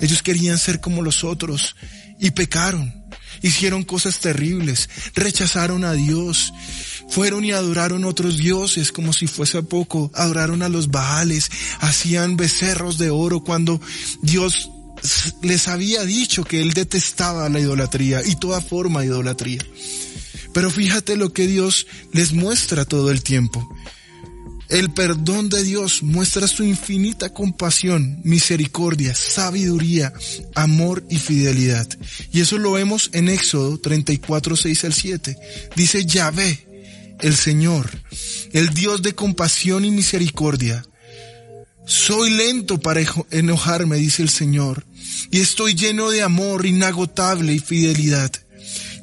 [0.00, 1.76] Ellos querían ser como los otros
[2.20, 2.94] y pecaron.
[3.42, 6.52] Hicieron cosas terribles, rechazaron a Dios,
[7.08, 11.50] fueron y adoraron otros dioses como si fuese poco, adoraron a los Baales,
[11.80, 13.80] hacían becerros de oro cuando
[14.22, 14.70] Dios
[15.42, 19.60] les había dicho que él detestaba la idolatría y toda forma de idolatría.
[20.52, 23.68] Pero fíjate lo que Dios les muestra todo el tiempo.
[24.68, 30.12] El perdón de Dios muestra su infinita compasión, misericordia, sabiduría,
[30.54, 31.88] amor y fidelidad.
[32.32, 35.36] Y eso lo vemos en Éxodo 34, 6 al 7.
[35.76, 36.66] Dice Yahvé,
[37.20, 37.90] el Señor,
[38.52, 40.84] el Dios de compasión y misericordia.
[41.86, 44.84] Soy lento para enojarme, dice el Señor,
[45.30, 48.32] y estoy lleno de amor inagotable y fidelidad.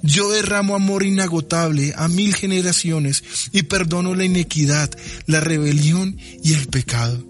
[0.03, 3.23] Yo derramo amor inagotable a mil generaciones
[3.53, 4.91] y perdono la inequidad,
[5.27, 7.25] la rebelión y el pecado.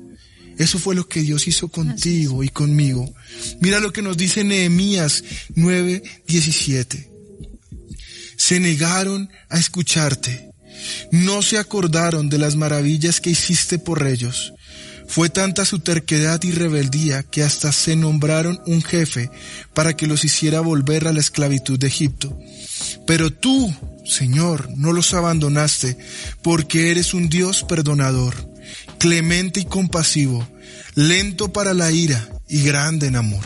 [0.57, 3.13] Eso fue lo que Dios hizo contigo y conmigo.
[3.59, 5.24] Mira lo que nos dice Nehemías
[5.55, 7.09] 9:17.
[8.38, 10.49] Se negaron a escucharte.
[11.11, 14.53] No se acordaron de las maravillas que hiciste por ellos.
[15.07, 19.30] Fue tanta su terquedad y rebeldía que hasta se nombraron un jefe
[19.74, 22.38] para que los hiciera volver a la esclavitud de Egipto.
[23.05, 23.73] Pero tú,
[24.05, 25.97] Señor, no los abandonaste,
[26.41, 28.49] porque eres un Dios perdonador,
[28.99, 30.47] clemente y compasivo,
[30.95, 33.45] lento para la ira y grande en amor.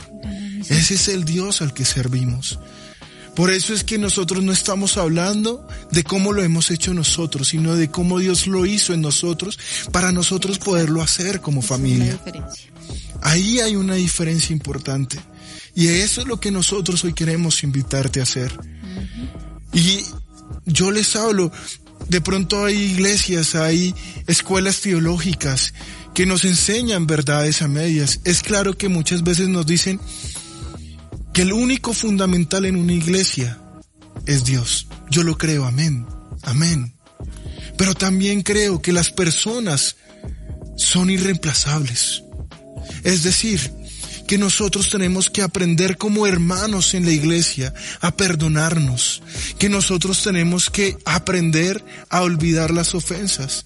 [0.69, 2.59] Ese es el Dios al que servimos.
[3.37, 7.75] Por eso es que nosotros no estamos hablando de cómo lo hemos hecho nosotros, sino
[7.75, 9.59] de cómo Dios lo hizo en nosotros
[9.91, 12.19] para nosotros poderlo hacer como familia.
[13.21, 15.19] Ahí hay una diferencia importante.
[15.75, 18.57] Y eso es lo que nosotros hoy queremos invitarte a hacer.
[19.73, 20.03] Y
[20.65, 21.51] yo les hablo,
[22.09, 23.93] de pronto hay iglesias, hay
[24.27, 25.73] escuelas teológicas
[26.13, 28.21] que nos enseñan verdades a medias.
[28.23, 29.99] Es claro que muchas veces nos dicen,
[31.33, 33.59] que el único fundamental en una iglesia
[34.25, 34.87] es Dios.
[35.11, 36.07] Yo lo creo, amén,
[36.41, 36.95] amén.
[37.77, 39.97] Pero también creo que las personas
[40.75, 42.23] son irreemplazables.
[43.03, 43.71] Es decir,
[44.27, 49.23] que nosotros tenemos que aprender como hermanos en la iglesia a perdonarnos,
[49.57, 53.65] que nosotros tenemos que aprender a olvidar las ofensas.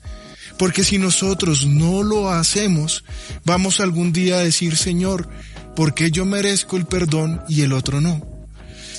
[0.58, 3.04] Porque si nosotros no lo hacemos,
[3.44, 5.28] vamos algún día a decir, Señor,
[5.76, 8.24] porque yo merezco el perdón y el otro no.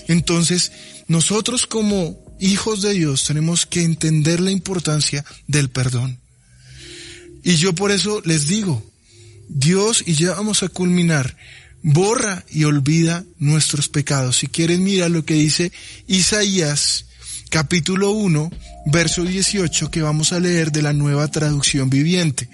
[0.08, 0.72] Entonces,
[1.06, 6.18] nosotros como hijos de Dios tenemos que entender la importancia del perdón.
[7.44, 8.84] Y yo por eso les digo,
[9.48, 11.36] Dios, y ya vamos a culminar,
[11.82, 14.38] borra y olvida nuestros pecados.
[14.38, 15.72] Si quieren, mira lo que dice
[16.06, 17.06] Isaías
[17.52, 18.50] capítulo 1,
[18.86, 22.48] verso 18, que vamos a leer de la nueva traducción viviente.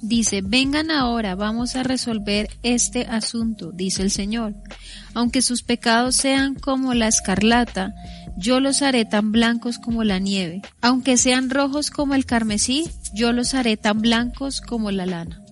[0.00, 4.54] Dice, vengan ahora, vamos a resolver este asunto, dice el Señor.
[5.12, 7.94] Aunque sus pecados sean como la escarlata,
[8.38, 10.62] yo los haré tan blancos como la nieve.
[10.80, 15.42] Aunque sean rojos como el carmesí, yo los haré tan blancos como la lana.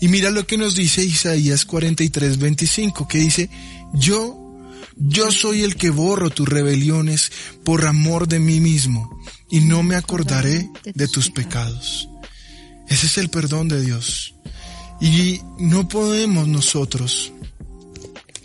[0.00, 3.50] Y mira lo que nos dice Isaías 43, 25, que dice,
[3.94, 4.58] yo,
[4.96, 7.30] yo soy el que borro tus rebeliones
[7.64, 9.10] por amor de mí mismo,
[9.50, 12.08] y no me acordaré de tus pecados.
[12.88, 14.34] Ese es el perdón de Dios.
[15.00, 17.32] Y no podemos nosotros,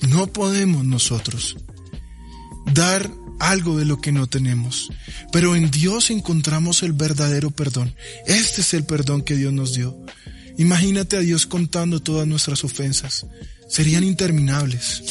[0.08, 1.58] no podemos nosotros
[2.74, 4.90] dar algo de lo que no tenemos.
[5.32, 7.94] Pero en Dios encontramos el verdadero perdón.
[8.26, 9.98] Este es el perdón que Dios nos dio.
[10.58, 13.26] Imagínate a Dios contando todas nuestras ofensas.
[13.68, 15.04] Serían interminables.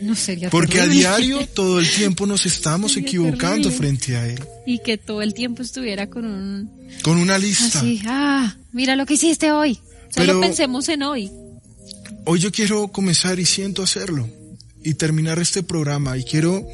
[0.00, 4.40] No sería Porque a diario, todo el tiempo nos estamos equivocando frente a Él.
[4.66, 6.70] Y que todo el tiempo estuviera con un...
[7.02, 7.78] Con una lista.
[7.78, 9.78] Así, ah, mira lo que hiciste hoy.
[10.10, 11.30] Solo pensemos en hoy.
[12.24, 14.28] Hoy yo quiero comenzar y siento hacerlo.
[14.84, 16.18] Y terminar este programa.
[16.18, 16.66] Y quiero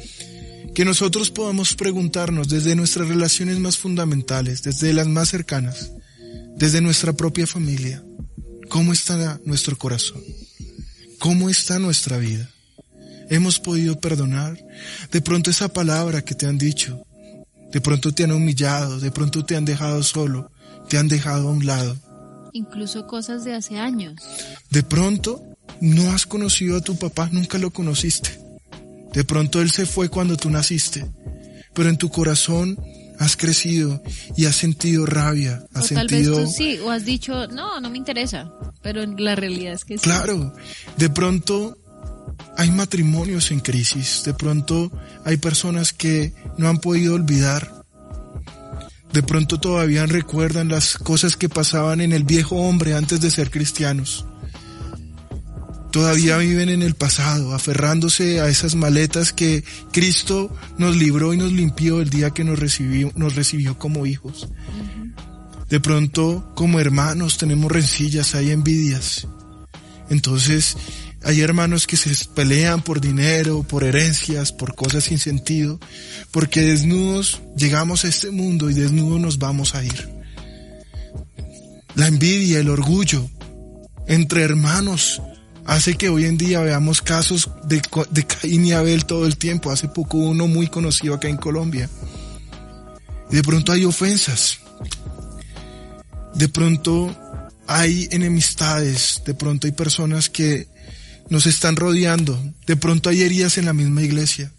[0.73, 5.91] que nosotros podamos preguntarnos desde nuestras relaciones más fundamentales, desde las más cercanas,
[6.57, 8.03] desde nuestra propia familia,
[8.69, 10.23] ¿cómo está nuestro corazón?
[11.19, 12.49] ¿Cómo está nuestra vida?
[13.29, 14.57] hemos podido perdonar.
[15.11, 17.05] De pronto esa palabra que te han dicho,
[17.71, 20.51] de pronto te han humillado, de pronto te han dejado solo,
[20.89, 21.95] te han dejado a un lado.
[22.51, 24.15] Incluso cosas de hace años.
[24.71, 25.43] De pronto
[25.79, 28.39] no has conocido a tu papá, nunca lo conociste.
[29.13, 31.05] De pronto él se fue cuando tú naciste,
[31.73, 32.77] pero en tu corazón
[33.19, 34.01] has crecido
[34.37, 36.37] y has sentido rabia, has o tal sentido...
[36.37, 38.49] vez tú sí, o has dicho, no, no me interesa,
[38.81, 40.03] pero la realidad es que sí.
[40.03, 40.53] Claro,
[40.97, 41.77] de pronto
[42.57, 44.91] hay matrimonios en crisis, de pronto
[45.25, 47.83] hay personas que no han podido olvidar,
[49.11, 53.51] de pronto todavía recuerdan las cosas que pasaban en el viejo hombre antes de ser
[53.51, 54.25] cristianos.
[55.91, 61.51] Todavía viven en el pasado, aferrándose a esas maletas que Cristo nos libró y nos
[61.51, 64.49] limpió el día que nos recibió, nos recibió como hijos.
[65.69, 69.27] De pronto, como hermanos, tenemos rencillas, hay envidias.
[70.09, 70.75] Entonces,
[71.23, 75.79] Hay hermanos que se pelean por dinero, por herencias, por cosas sin sentido,
[76.31, 80.09] porque desnudos llegamos a este mundo y desnudos nos vamos a ir.
[81.95, 83.29] La envidia, el orgullo
[84.07, 85.21] entre hermanos
[85.69, 89.69] hace que hoy en día veamos casos de, de Caín y Abel todo el tiempo.
[89.69, 91.87] Hace poco uno muy conocido acá en Colombia.
[93.31, 94.57] Y de pronto hay ofensas.
[96.33, 97.15] De pronto
[97.67, 99.21] hay enemistades.
[99.27, 100.67] De pronto hay personas que
[101.29, 102.41] nos están rodeando.
[102.65, 104.51] De pronto hay heridas en la misma iglesia.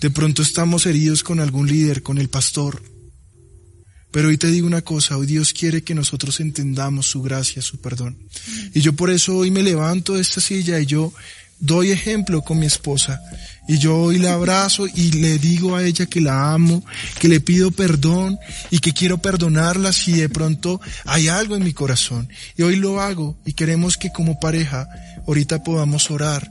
[0.00, 2.82] De pronto estamos heridos con algún líder, con el pastor.
[4.10, 7.78] Pero hoy te digo una cosa, hoy Dios quiere que nosotros entendamos su gracia, su
[7.80, 8.16] perdón.
[8.72, 11.12] Y yo por eso hoy me levanto de esta silla y yo
[11.58, 13.20] doy ejemplo con mi esposa.
[13.68, 16.84] Y yo hoy la abrazo y le digo a ella que la amo,
[17.18, 18.38] que le pido perdón
[18.70, 22.28] y que quiero perdonarla si de pronto hay algo en mi corazón.
[22.56, 24.88] Y hoy lo hago y queremos que como pareja
[25.26, 26.50] ahorita podamos orar.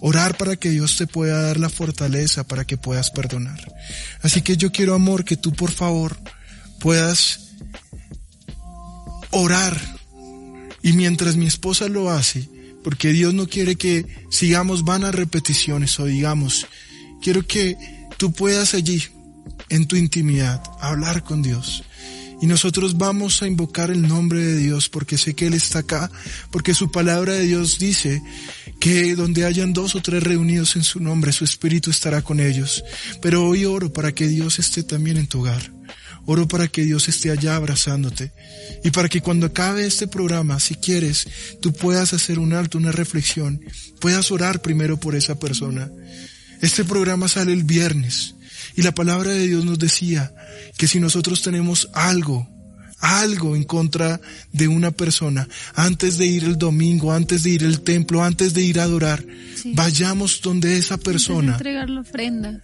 [0.00, 3.60] Orar para que Dios te pueda dar la fortaleza para que puedas perdonar.
[4.20, 6.16] Así que yo quiero amor que tú por favor
[6.80, 7.52] puedas
[9.30, 9.96] orar.
[10.82, 12.48] Y mientras mi esposa lo hace,
[12.84, 16.66] porque Dios no quiere que sigamos vanas repeticiones o digamos,
[17.20, 17.76] quiero que
[18.18, 19.02] tú puedas allí,
[19.68, 21.82] en tu intimidad, hablar con Dios.
[22.40, 26.10] Y nosotros vamos a invocar el nombre de Dios porque sé que Él está acá,
[26.50, 28.22] porque su palabra de Dios dice
[28.78, 32.84] que donde hayan dos o tres reunidos en su nombre, su Espíritu estará con ellos.
[33.22, 35.75] Pero hoy oro para que Dios esté también en tu hogar.
[36.26, 38.32] Oro para que Dios esté allá abrazándote
[38.84, 41.26] y para que cuando acabe este programa, si quieres,
[41.60, 43.60] tú puedas hacer un alto, una reflexión,
[44.00, 45.90] puedas orar primero por esa persona.
[46.60, 48.34] Este programa sale el viernes
[48.76, 50.34] y la palabra de Dios nos decía
[50.76, 52.48] que si nosotros tenemos algo,
[52.98, 54.20] algo en contra
[54.52, 58.62] de una persona, antes de ir el domingo, antes de ir al templo, antes de
[58.62, 59.24] ir a adorar,
[59.74, 61.52] vayamos donde esa persona.
[61.52, 62.62] Entregar la ofrenda.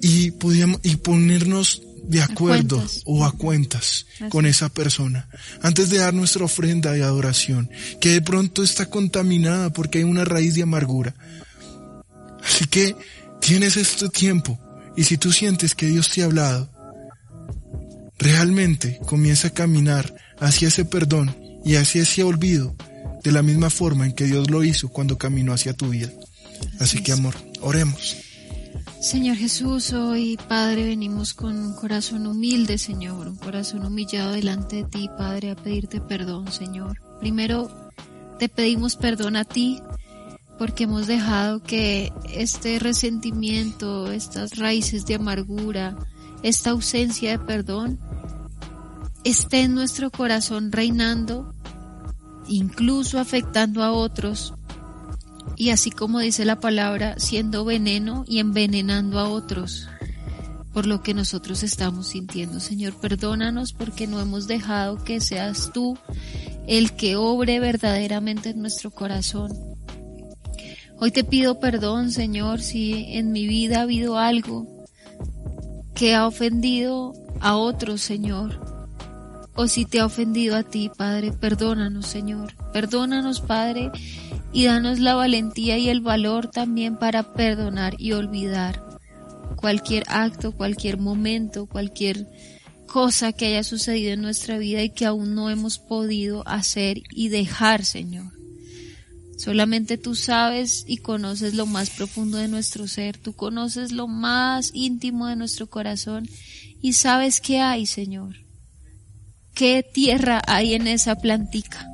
[0.00, 5.28] Y, podíamos, y ponernos de acuerdo o a cuentas con esa persona
[5.62, 10.24] antes de dar nuestra ofrenda de adoración que de pronto está contaminada porque hay una
[10.24, 11.14] raíz de amargura.
[12.44, 12.96] Así que
[13.40, 14.58] tienes este tiempo
[14.96, 16.70] y si tú sientes que Dios te ha hablado,
[18.18, 22.74] realmente comienza a caminar hacia ese perdón y hacia ese olvido
[23.22, 26.10] de la misma forma en que Dios lo hizo cuando caminó hacia tu vida.
[26.80, 28.16] Así que amor, oremos.
[29.02, 34.84] Señor Jesús, hoy Padre venimos con un corazón humilde, Señor, un corazón humillado delante de
[34.84, 37.02] ti, Padre, a pedirte perdón, Señor.
[37.18, 37.68] Primero
[38.38, 39.82] te pedimos perdón a ti
[40.56, 45.96] porque hemos dejado que este resentimiento, estas raíces de amargura,
[46.44, 47.98] esta ausencia de perdón
[49.24, 51.52] esté en nuestro corazón reinando,
[52.46, 54.54] incluso afectando a otros
[55.62, 59.86] y así como dice la palabra, siendo veneno y envenenando a otros
[60.72, 62.58] por lo que nosotros estamos sintiendo.
[62.58, 65.96] Señor, perdónanos porque no hemos dejado que seas tú
[66.66, 69.52] el que obre verdaderamente en nuestro corazón.
[70.98, 74.66] Hoy te pido perdón, Señor, si en mi vida ha habido algo
[75.94, 78.58] que ha ofendido a otros, Señor,
[79.54, 82.54] o si te ha ofendido a ti, Padre, perdónanos, Señor.
[82.72, 83.92] Perdónanos, Padre,
[84.52, 88.92] y danos la valentía y el valor también para perdonar y olvidar
[89.56, 92.26] cualquier acto, cualquier momento, cualquier
[92.86, 97.28] cosa que haya sucedido en nuestra vida y que aún no hemos podido hacer y
[97.28, 98.32] dejar, Señor.
[99.38, 104.70] Solamente tú sabes y conoces lo más profundo de nuestro ser, tú conoces lo más
[104.74, 106.28] íntimo de nuestro corazón
[106.80, 108.36] y sabes qué hay, Señor.
[109.54, 111.91] Qué tierra hay en esa plantica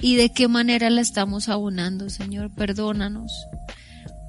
[0.00, 2.50] y de qué manera la estamos abonando, Señor.
[2.54, 3.32] Perdónanos.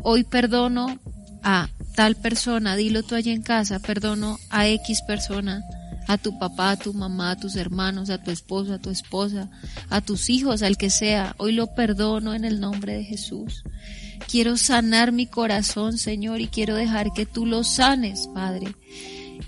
[0.04, 1.00] Hoy perdono
[1.44, 5.64] a tal persona, dilo tú allá en casa, perdono a X persona,
[6.08, 9.50] a tu papá, a tu mamá, a tus hermanos, a tu esposo, a tu esposa,
[9.90, 11.36] a tus hijos, al que sea.
[11.38, 13.64] Hoy lo perdono en el nombre de Jesús.
[14.28, 18.76] Quiero sanar mi corazón, Señor, y quiero dejar que tú lo sanes, Padre.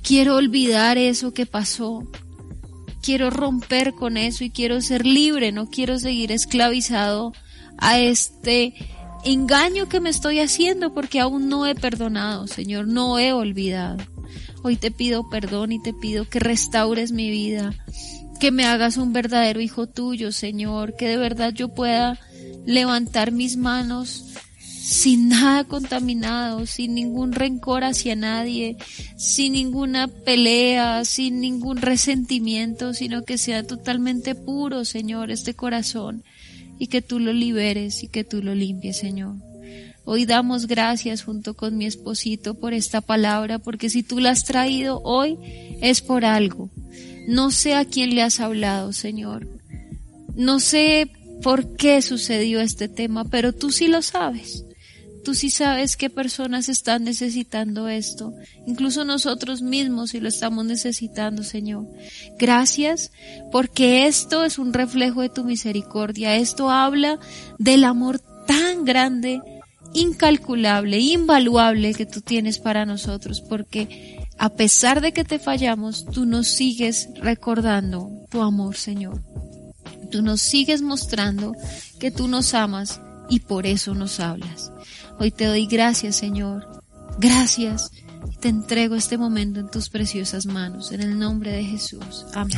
[0.02, 2.04] Quiero olvidar eso que pasó
[3.02, 7.34] quiero romper con eso y quiero ser libre, no quiero seguir esclavizado
[7.78, 8.74] a este
[9.24, 13.98] engaño que me estoy haciendo porque aún no he perdonado, Señor, no he olvidado.
[14.64, 17.74] Hoy te pido perdón y te pido que restaures mi vida,
[18.40, 22.20] que me hagas un verdadero hijo tuyo, Señor, que de verdad yo pueda
[22.66, 24.26] levantar mis manos
[24.82, 28.78] sin nada contaminado, sin ningún rencor hacia nadie,
[29.16, 36.24] sin ninguna pelea, sin ningún resentimiento, sino que sea totalmente puro, Señor, este corazón.
[36.80, 39.36] y que tú lo liberes y que tú lo limpies, Señor.
[40.04, 44.46] Hoy damos gracias junto con mi esposito por esta palabra, porque si tú la has
[44.46, 45.38] traído hoy
[45.80, 46.72] es por algo.
[47.28, 49.48] No sé a quién le has hablado, Señor.
[50.36, 51.12] No sé
[51.44, 54.66] por qué sucedió este tema, pero tú sí lo sabes.
[55.24, 58.34] Tú sí sabes qué personas están necesitando esto,
[58.66, 61.86] incluso nosotros mismos si lo estamos necesitando, Señor.
[62.40, 63.12] Gracias
[63.52, 66.36] porque esto es un reflejo de tu misericordia.
[66.36, 67.20] Esto habla
[67.60, 69.42] del amor tan grande,
[69.94, 76.26] incalculable, invaluable que tú tienes para nosotros, porque a pesar de que te fallamos, tú
[76.26, 79.22] nos sigues recordando tu amor, Señor.
[80.10, 81.54] Tú nos sigues mostrando
[82.00, 83.00] que tú nos amas
[83.30, 84.72] y por eso nos hablas.
[85.22, 86.82] Hoy te doy gracias, Señor.
[87.20, 87.92] Gracias.
[88.40, 92.26] Te entrego este momento en tus preciosas manos, en el nombre de Jesús.
[92.34, 92.58] Amén.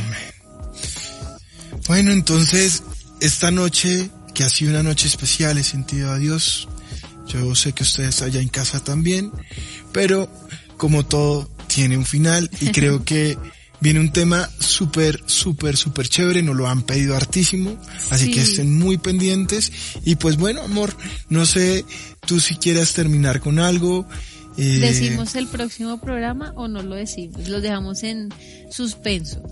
[1.86, 2.82] Bueno, entonces,
[3.20, 6.66] esta noche, que ha sido una noche especial, he sentido a Dios.
[7.26, 9.30] Yo sé que ustedes allá en casa también,
[9.92, 10.30] pero
[10.78, 13.36] como todo tiene un final y creo que
[13.84, 17.76] viene un tema súper, súper, súper chévere, nos lo han pedido hartísimo,
[18.10, 19.70] así que estén muy pendientes.
[20.06, 20.96] Y pues bueno, amor,
[21.28, 21.84] no sé
[22.26, 24.08] tú si quieras terminar con algo.
[24.56, 24.78] Eh...
[24.80, 27.46] ¿Decimos el próximo programa o no lo decimos?
[27.46, 28.30] Lo dejamos en
[28.70, 29.42] suspenso.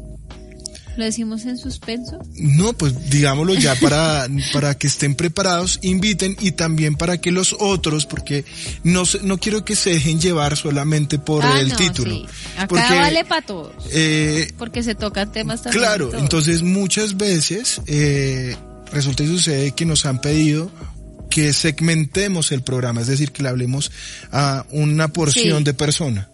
[0.97, 2.19] ¿Lo decimos en suspenso?
[2.35, 7.57] No, pues digámoslo ya para, para que estén preparados, inviten y también para que los
[7.59, 8.45] otros, porque
[8.85, 12.15] no, no quiero que se dejen llevar solamente por ah, el no, título.
[12.15, 12.27] Sí.
[12.57, 13.73] Acá porque, vale para todos.
[13.93, 15.83] Eh, porque se tocan temas también.
[15.83, 18.57] Claro, entonces muchas veces eh,
[18.93, 20.71] resulta y sucede que nos han pedido
[21.31, 23.91] que segmentemos el programa, es decir, que le hablemos
[24.31, 25.65] a una porción sí.
[25.65, 26.31] de persona.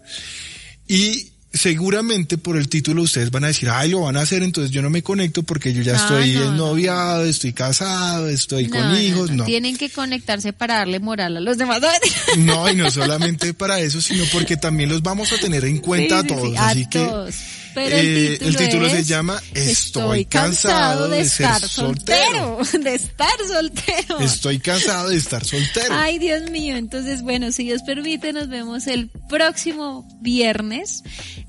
[0.87, 4.71] Y seguramente por el título ustedes van a decir, ay, lo van a hacer, entonces
[4.71, 9.31] yo no me conecto porque yo ya estoy no, ennoviado, estoy casado, estoy con hijos,
[9.31, 9.45] no.
[9.45, 11.79] Tienen que conectarse para darle moral a los demás.
[12.37, 16.21] No, y no solamente para eso, sino porque también los vamos a tener en cuenta
[16.21, 16.57] Sí, a sí, sí, todos.
[16.57, 17.35] a Así que todos.
[17.85, 22.59] Pero eh, el título, se es, llama Estoy cansado de, estar ser soltero.
[22.83, 24.19] de estar soltero.
[24.19, 25.87] Estoy cansado de estar soltero.
[25.91, 26.75] Ay, Dios mío.
[26.75, 31.03] Entonces, bueno, si Dios permite, nos vemos el próximo viernes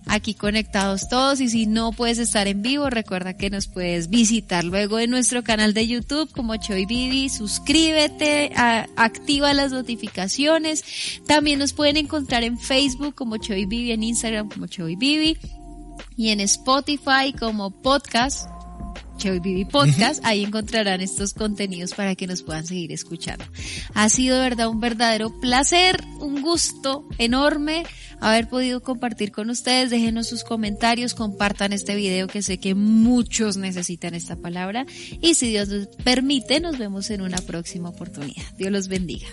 [0.06, 1.40] aquí conectados todos.
[1.40, 5.42] Y si no puedes estar en vivo, recuerda que nos puedes visitar luego en nuestro
[5.42, 7.28] canal de YouTube como Choy Vivi.
[7.28, 10.84] Suscríbete, a, activa las notificaciones.
[11.26, 15.36] También nos pueden encontrar en Facebook como Choy Vivi, en Instagram como Choy Vivi
[16.16, 18.48] y en Spotify como podcast.
[19.18, 23.44] Choy Vivi Podcast, ahí encontrarán estos contenidos para que nos puedan seguir escuchando.
[23.92, 27.84] Ha sido de verdad un verdadero placer, un gusto enorme
[28.20, 29.90] haber podido compartir con ustedes.
[29.90, 34.86] Déjenos sus comentarios, compartan este video que sé que muchos necesitan esta palabra
[35.20, 38.44] y si Dios nos permite, nos vemos en una próxima oportunidad.
[38.56, 39.28] Dios los bendiga.